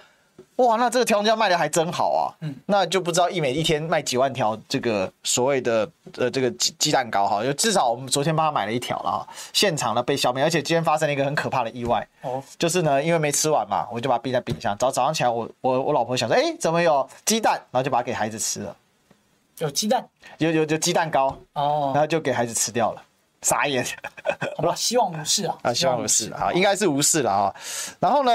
[0.58, 2.34] 哇，那这个条状卖的还真好啊！
[2.42, 18.76] 嗯，那就不知道一美一天卖几万条这个所谓的呃这个鸡鸡蛋糕哈，就至少我们昨天帮他买了一条了哈，现场呢被消灭，而且今天发生了一个很可怕的意外哦，就是呢因为没吃完嘛，我就把它冰在冰箱，早早上起来我我我老婆想说，哎，怎么有鸡蛋，然后就把它给孩子吃了，
[19.60, 20.04] 有鸡蛋，
[20.40, 23.02] 有有有鸡蛋糕哦，然后就给孩子吃掉了，
[23.44, 23.86] 傻眼，
[24.58, 27.56] 好吧，希望无事啊， 啊，希望无事啊，应该是无事了啊，
[28.00, 28.32] 然后呢？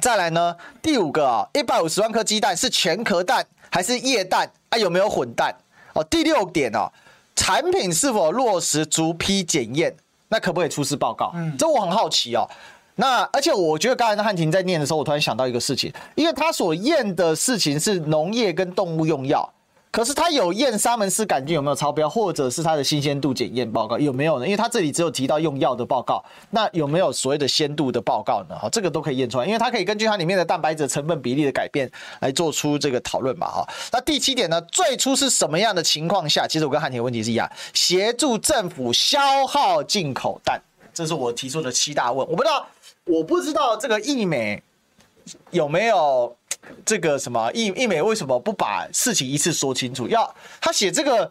[0.00, 4.78] 再来呢，第五个啊，一百五十万颗鸡蛋是全壳蛋还是液蛋啊？
[4.78, 5.54] 有没有混蛋？
[5.94, 6.90] 哦，第六点哦，
[7.34, 9.94] 产品是否落实逐批检验？
[10.28, 11.32] 那可不可以出示报告？
[11.34, 12.48] 嗯，这我很好奇哦。
[12.96, 19.48] 那而且我觉得刚才汉庭在念的时候，我突然想到一个事情，因为他所验的事情是农业跟动物用药。
[19.96, 24.44] 可是他有验沙门氏杆菌有没有超标，或者是它的新鲜度检验报告有没有呢？
[24.44, 28.54] 因为它这里只有提到用药的报告，那有没有所谓的鲜度的报告呢？
[28.58, 31.90] 哈，这个都可以验出来，因为它可以根据它里面的蛋白质成分比例的改变
[32.20, 33.46] 来做出这个讨论吧。
[33.46, 34.60] 哈，那第七点呢？
[34.70, 36.46] 最初是什么样的情况下？
[36.46, 40.60] 其实我跟汉庭的问题是一样，协助政府消耗进口蛋，
[40.92, 42.18] 这是我提出的七大问。
[42.28, 42.66] 我不知道，
[43.06, 44.62] 我不知道这个义美
[45.52, 46.36] 有没有。
[46.84, 50.08] 这个什么义义美为什么不把事情一次说清楚？
[50.08, 51.30] 要他写这个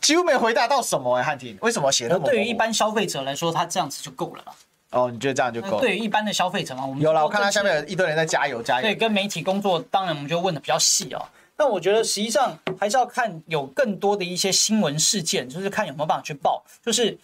[0.00, 2.24] 几乎没回答到什么哎、欸，汉庭为什么写那么？
[2.24, 4.52] 对于一般消费者来说，他这样子就够了啦。
[4.90, 5.80] 哦，你觉得这样就够了？
[5.80, 8.82] 对于一般的消费者嘛，我们有了，我看他下面有一堆人在加油加油。
[8.82, 11.22] 对，跟媒体工作，当然我们就问的比较细哦。
[11.56, 17.16] 但我觉得实际上还是要看有更多的一些新闻事件，就是看有没有办法去报，就是。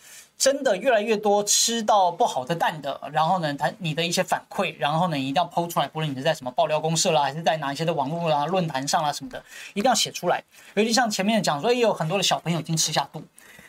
[0.43, 9.41] 真的越来越多吃到不好的蛋的，然后呢，他你的一些反馈，然后呢，一定要 PO 出来，不论你是在什么爆料公社啦，还是在哪一些的网络啦、论坛上啦什么的，
[9.75, 10.43] 一定要写出来。
[10.75, 13.23] 尤其像前面讲说，也有很多的小朋友已经吃下肚，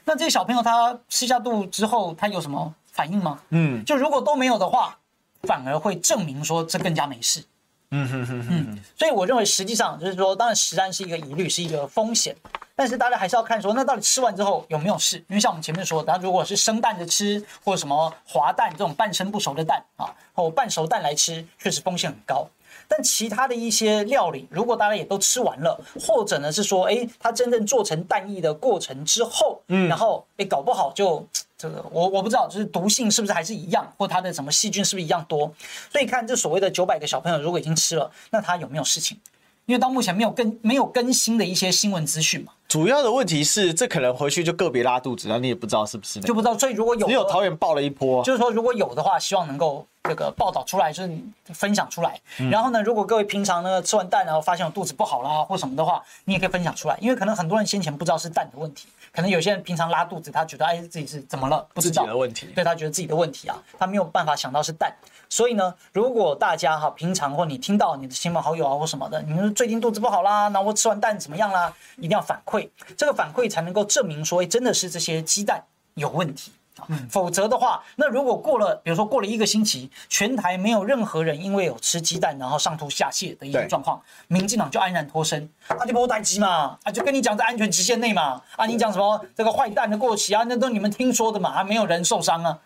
[0.06, 3.40] 那这些小朋友他吃下肚之后，他有什么反应吗？
[3.50, 4.98] 嗯，就如果都没有的话，
[5.44, 7.44] 反而会证明说这更加没事。
[7.92, 12.36] 嗯哼哼哼，所以我认为实际上就是说，当然食安是一个疑虑，是一个风险。
[12.76, 15.18] 但是大家还是要看说，那到底吃完之后有没有事？
[15.30, 22.48] 因为像我们前面说的，那如果是生蛋的吃，或者什么滑蛋这种半生不熟的蛋啊，或半熟蛋来吃，确实风险很高。
[22.88, 31.26] 但其他的一些料理，如果大家也都吃完了，或者呢是说，哎，它真正做成蛋液的过程之后，嗯，然后哎搞不好就
[31.58, 35.52] 这个我我不知道，就是毒性是不是还是一样，或它的什么细菌是不是一样多？
[35.92, 39.18] 所以看这所谓的九百个小朋友，如果已经吃了，那他有没有事情？
[39.66, 42.52] 因为到目前没有更没有更新的一些新闻资讯嘛。
[42.74, 46.58] 主要的问题是，这可能回去就个别拉肚子，然后你也不知道是不是，就不知道。
[46.58, 51.12] 所以如果有，只有桃园爆了一波，就是说如果有的话，希望能够这个报道出来，就是
[51.54, 52.20] 分享出来。
[52.50, 64.92] 然后呢，如果各位平常呢吃完蛋然后发现我肚子不好啦或什么的话，你也可以分享出来，因为可能很多人先前不知道是蛋的问题，可能有些人平常拉肚子，他觉得哎自己是怎么了，不知道的问题，对他觉得自己的问题啊，他没有办法想到是蛋。
[65.34, 71.74] 所以呢，如果大家哈平常或你听到你的亲朋好友啊或什么的，你们最近肚子不好啦，那我吃完蛋怎么样啦？
[71.98, 75.64] 一定要反馈，这个反馈才能够证明说，哎，真的是这些鸡蛋
[75.96, 76.86] 有问题啊。
[77.10, 92.60] 否则的话，那如果过了，比如说过了一个星期，全台没有任何人因为有吃鸡蛋然后上吐下泻的一种状况，民进党就安然脱身，啊，就不待机嘛，啊，就跟你讲在安全期限内嘛，啊，你讲什么这个坏蛋的过期啊，那都你们听说的嘛，还没有人受伤啊。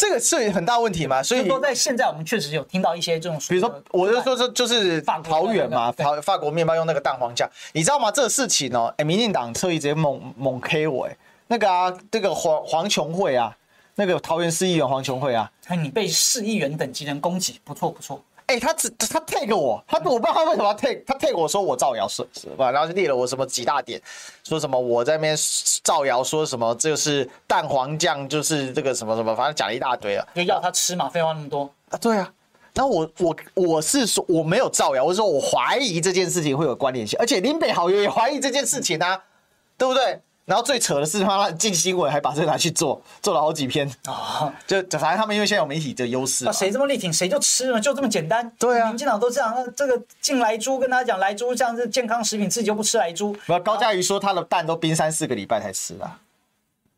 [0.00, 8.10] 这个是很大问题嘛，所以说在现在我们确实有听到一些这种，比如说，我就说这就是桃园嘛，法法国面包用那个蛋黄酱，你知道吗？
[8.10, 11.14] 这个事情哦，哎，民进党特意直接猛猛 K 我哎，
[11.48, 13.54] 那个啊，这个黄黄琼慧啊，
[13.96, 18.24] 那个桃园市议员黄琼慧啊，你被市议员等级人攻击，不错不错。
[18.50, 22.68] 哎、欸，他只他 take 我，他我不知道他为什么要 take，他 take 我说我造谣是是吧？
[22.72, 24.02] 然后就列了我什么几大点，
[24.42, 25.36] 说什么我在那边
[25.84, 32.28] 造谣，说什么这个是蛋黄酱，就是这个什么什么，反正讲了一大堆啊，就要他吃嘛，废话那么多啊，对啊。
[32.74, 39.22] 然后我我我是说我没有造谣，我是说我怀疑这件事情会有关联性，而且林北好友也怀疑这件事情啊，
[39.78, 40.20] 对不对？
[40.50, 44.52] 然后最扯的是，他进新闻还把这个拿去做，做了好几篇啊！
[44.66, 48.50] 就反正他们因为现在有媒体的优势，那谁这么力挺谁就吃嘛，就这么简单。
[48.58, 49.54] 对啊，民进党都这样。
[49.54, 53.32] 那这个进来猪跟他讲来猪，这样是健康食品，自己就不吃来猪。
[53.46, 56.18] 不，高嘉瑜说他的蛋都冰三四个礼拜才吃啊，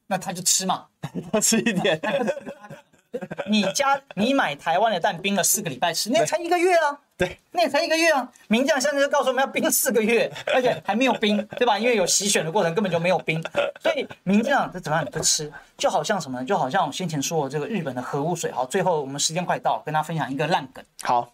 [0.06, 0.86] 那他就吃嘛，
[1.30, 2.00] 多吃一点。
[3.48, 6.98] 你家你买台湾的蛋冰了四个礼拜吃，那才一个月啊。
[7.16, 8.28] 对，那也才一个月啊！
[8.48, 11.78] 民进党现在就告诉我们要冰四个月， 而且还没有冰，对吧？
[11.78, 13.40] 因为有洗选的过程，根本就没有冰。
[13.80, 15.52] 所以民进党这怎么样你不吃？
[15.78, 16.44] 就好像什么？
[16.44, 18.50] 就好像我先前说的这个日本的核污水。
[18.50, 20.84] 好，最后我们时间快到了，跟大家分享一个烂梗。
[21.02, 21.32] 好，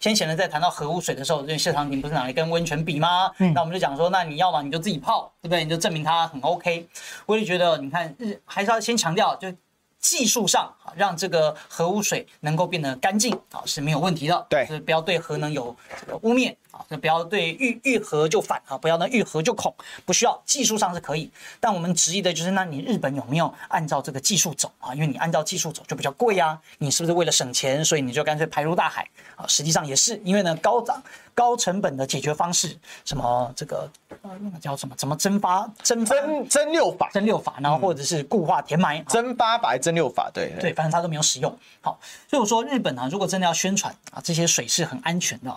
[0.00, 3.30] 先前呢在谈到核污水的时候，这谢长廷不是拿来跟温泉比吗？
[3.38, 5.62] 嗯，那我们就讲说，那你要么你就自己泡，对不对？
[5.62, 6.88] 你就证明它很 OK。
[7.26, 9.52] 我也觉得，你看日还是要先强调就。
[9.98, 14.46] 技术上啊，让这个核污水能够变得干净啊是没有问题的。
[14.48, 19.74] 对，就是不要对核能有这个污蔑啊，就不要对遇遇核就反啊，不要呢愈合就恐，
[20.04, 20.40] 不需要。
[20.44, 24.94] 技术上是可以，但我们质疑的就是，那你日本有没有按照这个技术走啊？
[24.94, 29.46] 因为你按照技术走就比较贵呀，你是不是为了省钱，所以你就干脆排入大海啊？
[29.46, 31.02] 实际上也是，因为呢高涨。
[31.36, 32.74] 高成本的解决方式，
[33.04, 33.86] 什么这个
[34.22, 34.94] 呃，那个叫什么？
[34.96, 35.70] 怎么蒸发？
[35.82, 37.10] 蒸蒸蒸馏法？
[37.12, 39.00] 蒸馏法，然后或者是固化填埋？
[39.00, 40.30] 蒸发法、蒸馏法？
[40.32, 41.54] 对对，反正它都没有使用。
[41.82, 45.54] 好，所以我说日本啊，如果真的要宣传啊，这些水是很安全的，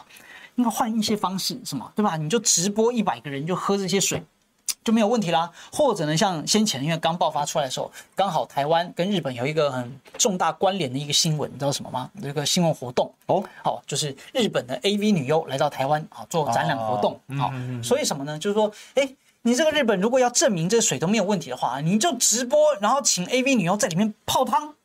[0.60, 2.18] 应该换一些方式，什么对吧？
[2.18, 4.22] 你就直播一百个人就喝这些水。
[4.82, 5.49] 就没有问题啦。
[5.72, 12.10] 或者呢，像先前因为刚爆发出来的时候，刚好台湾跟日本有一个很重大关联的一个新闻，你知道什么吗？
[12.22, 17.51] 这个新闻活动哦，好，就是日本的 AV 女优来到台湾啊做展览活动，好，
[17.84, 18.38] 所以什么呢？
[18.38, 19.10] 就是说，哎，
[19.43, 24.76] 你这个日本如果要证明这水都没有问题的话，你就直播，然后请 AV 女优在里面泡汤，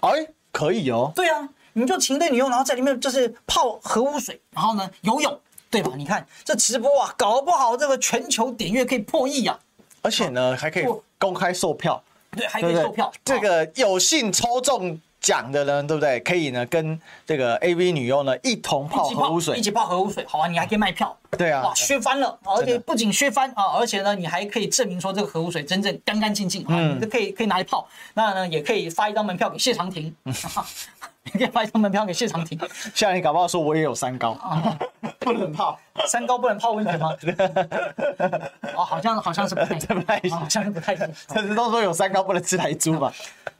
[0.00, 1.48] 哎，可以哦，对啊。
[1.74, 5.92] 你就请对女优，然后在里面就是泡核污水，然后呢游泳，对吧？
[5.96, 9.58] 你看这直播啊，搞不好这个全球点阅可以破亿啊！
[10.02, 10.84] 而且呢，还可以
[11.18, 13.12] 公开售票，对，还可以售票。
[13.24, 16.20] 这个有幸抽中奖的人，对不对？
[16.20, 20.46] 可以呢跟这个 AV 女优呢一同泡核污水，一起泡核污水，好啊！
[20.46, 22.38] 你还可以卖票，对啊，哇，削翻了！
[22.44, 27.88] 而且不仅削翻啊，而且呢，你还可以证明说这个核污水真正干干净净啊，你可以可以拿来泡。
[28.12, 30.14] 那呢，也可以发一张门票给谢长廷。
[31.24, 32.58] 你可以发一张门票给谢长廷。
[32.94, 34.36] 谢长廷搞不好说我也有三高，
[35.20, 37.14] 不能泡 三高，不能泡温泉吗？
[38.74, 41.08] 哦，好像好像是不太不太好像是不太行。
[41.28, 43.12] 但是都说有三高不能吃台猪嘛。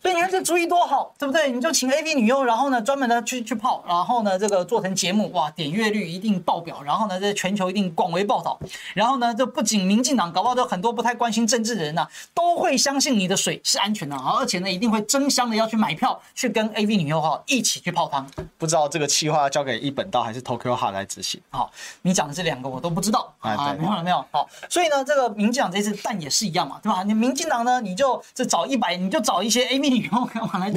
[0.02, 1.50] 所以你看这主意多好，对不对？
[1.50, 8.58] 你就请 AV 女优，然后呢专门的去去泡，然后呢这个做成节目，哇，点阅率一定爆表，然后呢这全球一定广为报道，
[8.94, 18.28] 然后呢这不仅民进党搞不好，就很多不太关心政治的人呐、啊，都会相信你的水是安全的，而且呢一定会争相的要去买票去跟 AV 女优哈一起去泡汤。
[18.58, 21.40] 不知道这个企划要交给一本道还是 Tokyo Heart 来执行？
[21.48, 21.70] 好，
[22.02, 24.24] 你讲的这两个我都不知道啊，啊，没有了没有。
[24.30, 27.02] 好，所以呢这个民进党这次蛋也是一样嘛，对吧？
[27.02, 30.72] 你民进党呢你就这找一百，你就找一些 AV 女优干嘛来？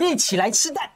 [0.00, 0.88] 一起来吃蛋，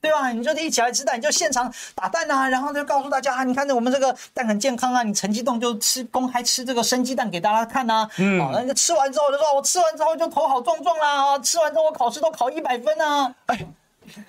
[0.00, 0.30] 对吧？
[0.32, 8.08] 你就一起来吃蛋，你就现场打蛋啊，然后就告诉大家啊，你看着我们这个蛋很健康啊，你陈吉仲就吃公开吃这个生鸡蛋给大家看呐。
[8.18, 13.34] 嗯，好，那个吃完之后就说，我吃完之后就头好壮壮啦，吃完之后我考试都考一百分啊。
[13.46, 13.66] 哎，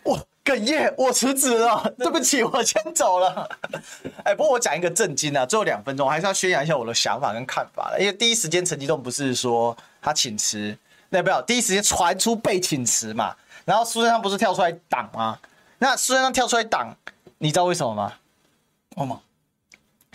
[0.03, 3.47] 我哽咽，我辞职了，对不起，我先走了。
[4.23, 10.75] 哎，不过我讲一个震惊啊，最后两分钟我还是要宣扬一下我的想法跟看法了，因为第一时间陈吉仲不是说他请辞。
[11.09, 13.35] 那不要第一时间传出被请辞嘛？
[13.65, 15.37] 然后苏贞昌不是跳出来挡吗？
[15.77, 16.95] 那苏贞昌跳出来挡，
[17.37, 18.13] 你知道为什么吗？
[18.95, 19.21] 为什么？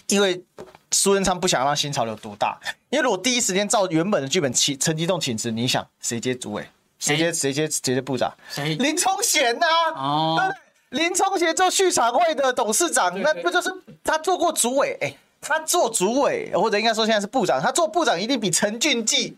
[0.08, 0.42] 因为
[0.90, 2.58] 苏贞昌不想让新潮流独大。
[2.88, 6.66] 因为如果第一时间照原本的剧本，请陈吉仲请辞，你想谁接主委？
[6.98, 8.32] 谁接谁接谁接部长？
[8.48, 8.74] 谁？
[8.76, 9.66] 林冲贤呐？
[9.94, 10.54] 哦，
[10.90, 13.72] 林冲贤做畜产会的董事长，那不就是
[14.04, 14.96] 他做过主委？
[15.00, 19.36] 哎，他做主委，或者应该说现在是部长，他做部长一定比陈俊记。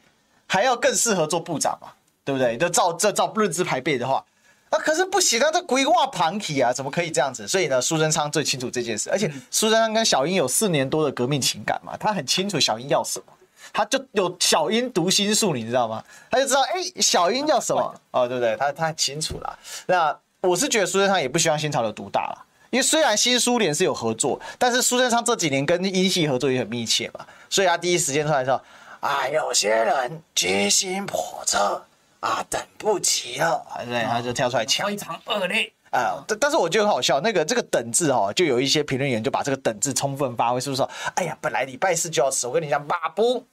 [0.51, 1.89] 还要更适合做部长嘛，
[2.25, 2.57] 对不对？
[2.57, 4.25] 就照这照论资排辈的话，
[4.71, 7.47] 那、啊、可是不行啊，这规划旁体啊，怎么可以这样子？
[7.47, 13.27] 所以呢，苏贞昌最清楚这件事，而且苏贞昌跟小英有四年多的革命情感嘛，他很清楚小英要什么，
[13.73, 16.03] 他就有小英读心术，你知道吗？
[16.31, 18.57] 他就知道，哎，小英叫什么哦，对不对？
[18.57, 19.59] 他他很清楚啦。
[19.87, 28.61] 那我是觉得苏贞昌也不希望新潮流独大了，因为虽然新苏联是有合作，但是苏贞昌这几年跟英系合作也很密切嘛，所以他第一时间出来说。
[29.01, 31.81] 啊，有些人居心叵测
[32.19, 36.25] 啊，等不及了，对，他就跳出来抢，非常恶劣啊。
[36.27, 43.45] 但但是我觉得很好笑，那个这个“等”字哦，就有一些评论员就把这个“等”字充分发挥，是不是说，哎呀，本来礼拜四就要吃，我跟你讲，把不，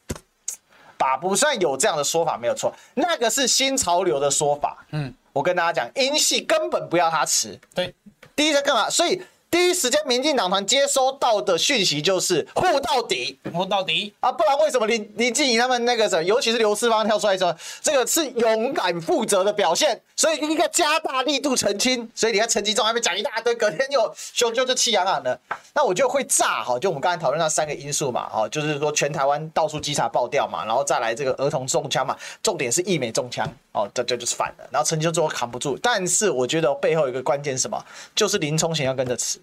[0.97, 4.85] 把不，虽然有这样的说法没有错，那个是新潮流的说法。
[4.91, 7.59] 嗯，我跟大家讲，英系根本不要他吃。
[7.73, 7.93] 对，
[8.35, 8.89] 第一在干嘛？
[8.89, 9.21] 所以。
[9.55, 14.29] 第一时间，民进党团接收到的讯息就是护到底，护到底啊！
[14.29, 22.11] 不然为什么林林静怡他们那个什么，尤其是刘世芳跳出来说，这个是勇敢负责的表现，所以应该加大力度澄清。
[22.13, 25.39] 所以你看陈吉仲还没讲一大堆，隔天又就就就气痒痒的。
[25.73, 34.67] 那我就会炸哈，就我们刚才讨论那三个因素嘛，哈，就是说全台湾到处稽查爆掉嘛，然后再来这个儿童中枪嘛，重点是义美中枪哦，这这就是反的。
[34.69, 37.81] 然后陈吉仲最后扛不住，但是我觉得背后有一个关键是什么，
[38.13, 39.39] 就是林冲贤要跟着吃。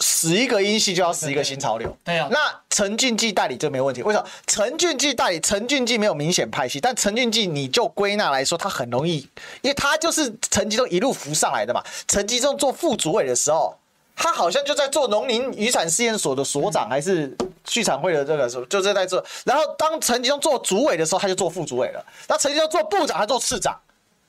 [0.00, 2.28] 死一个英系就要死一个新潮流，对啊。
[2.30, 2.38] 那
[2.70, 4.24] 陈俊记代理这没问题，为什么？
[4.46, 9.28] 陈俊记代理，陈俊记没有明显派系，但陈俊记你就归纳来说，他很容易，
[9.60, 11.82] 因为他就是陈吉仲一路扶上来的嘛。
[12.06, 13.76] 陈吉仲做副主委的时候，
[14.14, 19.24] 他好像就在做农林渔产试验所的所长，还是畜产会的这个时候，就是在做。
[19.44, 22.04] 然后当陈吉仲做主委的时候，他就做副主委了。
[22.28, 23.76] 那陈吉仲做部长，他做次长，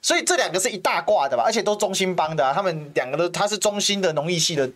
[0.02, 4.68] 所以这两个是一大挂的吧，而且都中兴帮的，啊，他们两个都他是中兴的农艺系的。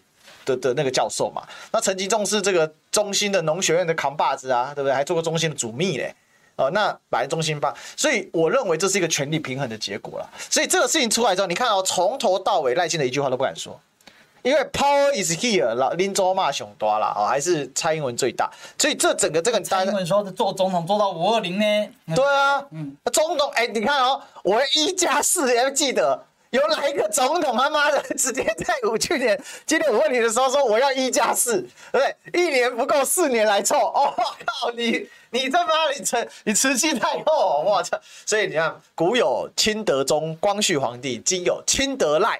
[0.45, 4.93] 的的那个教授嘛，那陈吉仲是这个中心的农学院的扛把子啊，对不对？
[4.93, 6.13] 还做过中心的主秘嘞，
[6.55, 10.29] 哦，那本来中心吧，所以我认为这是一个权力平衡的结果了。
[10.49, 13.79] 所以这个事情出来之后，你看哦，从头到尾赖清德一句话都不敢说，
[14.41, 21.89] 因为 power is here，老林州骂熊多了哦，还是蔡英文最大，所以这整个这个蔡英文说做总统做到五二零呢？
[22.15, 26.25] 对啊，嗯，总统哎，你看哦，我一加四，你还记得？
[26.53, 32.41] 有哪一个总统他妈的直接在我去年今天我问你的时候说我要一加四，对不对？
[32.41, 33.75] 一年不够，四年来凑。
[33.75, 37.99] 哦靠， 你你他妈你瓷你瓷器太厚，我操！
[38.23, 42.39] 所以你看，古有清德宗光绪皇帝，今有清德赖。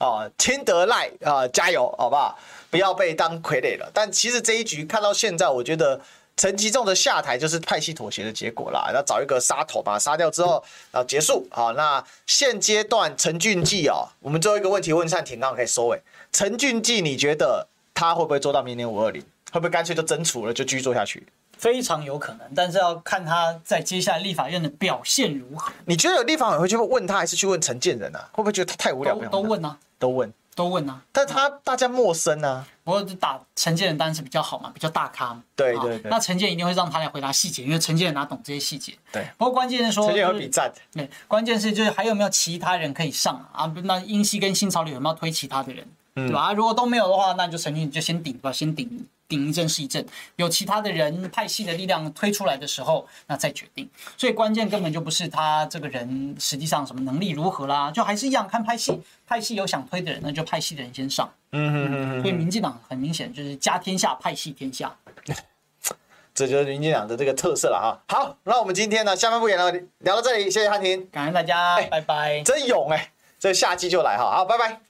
[0.00, 2.36] 哦，清德赖啊，加油，好不好？
[2.70, 3.88] 不要被当傀儡了。
[3.94, 6.00] 但其实这一局看到现在，我觉得
[6.36, 8.90] 陈吉仲的下台就是派系妥协的结果啦。
[8.94, 10.62] 要找一个杀头把他杀掉之后，
[10.92, 11.46] 然后结束。
[11.50, 16.00] 好，那现阶段陈俊记哦，我们最后一个问题问善庭，刚可以收尾。
[16.32, 19.22] 陈俊记，你觉得他会不会做到明年五二零？
[19.50, 21.26] 会不会干脆就真除了，就继续做下去？
[21.56, 25.72] 非常有可能，但是要看他在接下来立法院的表现如何。
[25.86, 28.28] 你觉得有立法委会去问他，还是去问陈建仁啊？
[28.32, 29.14] 会不会觉得他太无聊？
[29.14, 29.78] 都都问啊。
[29.98, 31.00] 都问，都问啊！
[31.12, 32.66] 但他大家陌生啊。
[32.82, 35.42] 我打陈建仁当然是比较好嘛，比较大咖嘛。
[35.54, 36.10] 对对对。
[36.10, 38.94] 那陈建一定会让他来回答细节，因为陈建哪懂这些细节。
[39.12, 39.28] 对。
[39.36, 40.72] 不过关键是说，陈建有比赞。
[40.92, 43.70] 对，关键是就是还有没有其他人可以上啊？
[43.84, 45.86] 那英系跟新潮流有没有推其他的人？
[46.14, 46.54] 对吧？
[46.54, 49.06] 如果都没有的话，那就陈建就先顶吧，先顶。
[49.28, 50.04] 顶一阵是一阵，
[50.36, 53.88] 有其他的人派系的力量推出来的时候，那再决定。
[54.16, 61.32] 所以关键根本就不是他这个人实际上什么能力如何啦，就还是一样看派系，派系有想推的人，那就派系的人先上。
[61.52, 62.22] 嗯哼哼哼。
[62.22, 64.94] 所以民进党很明显就是家天下，派系天下。
[66.34, 68.14] 这就是民进党的这个特色了哈。
[68.14, 69.70] 好，那我们今天呢，下半部也聊
[70.00, 72.42] 聊到这里，谢谢汉庭，感恩大家，拜拜。
[72.42, 74.85] 真勇哎，这下季就来哈，好，拜拜。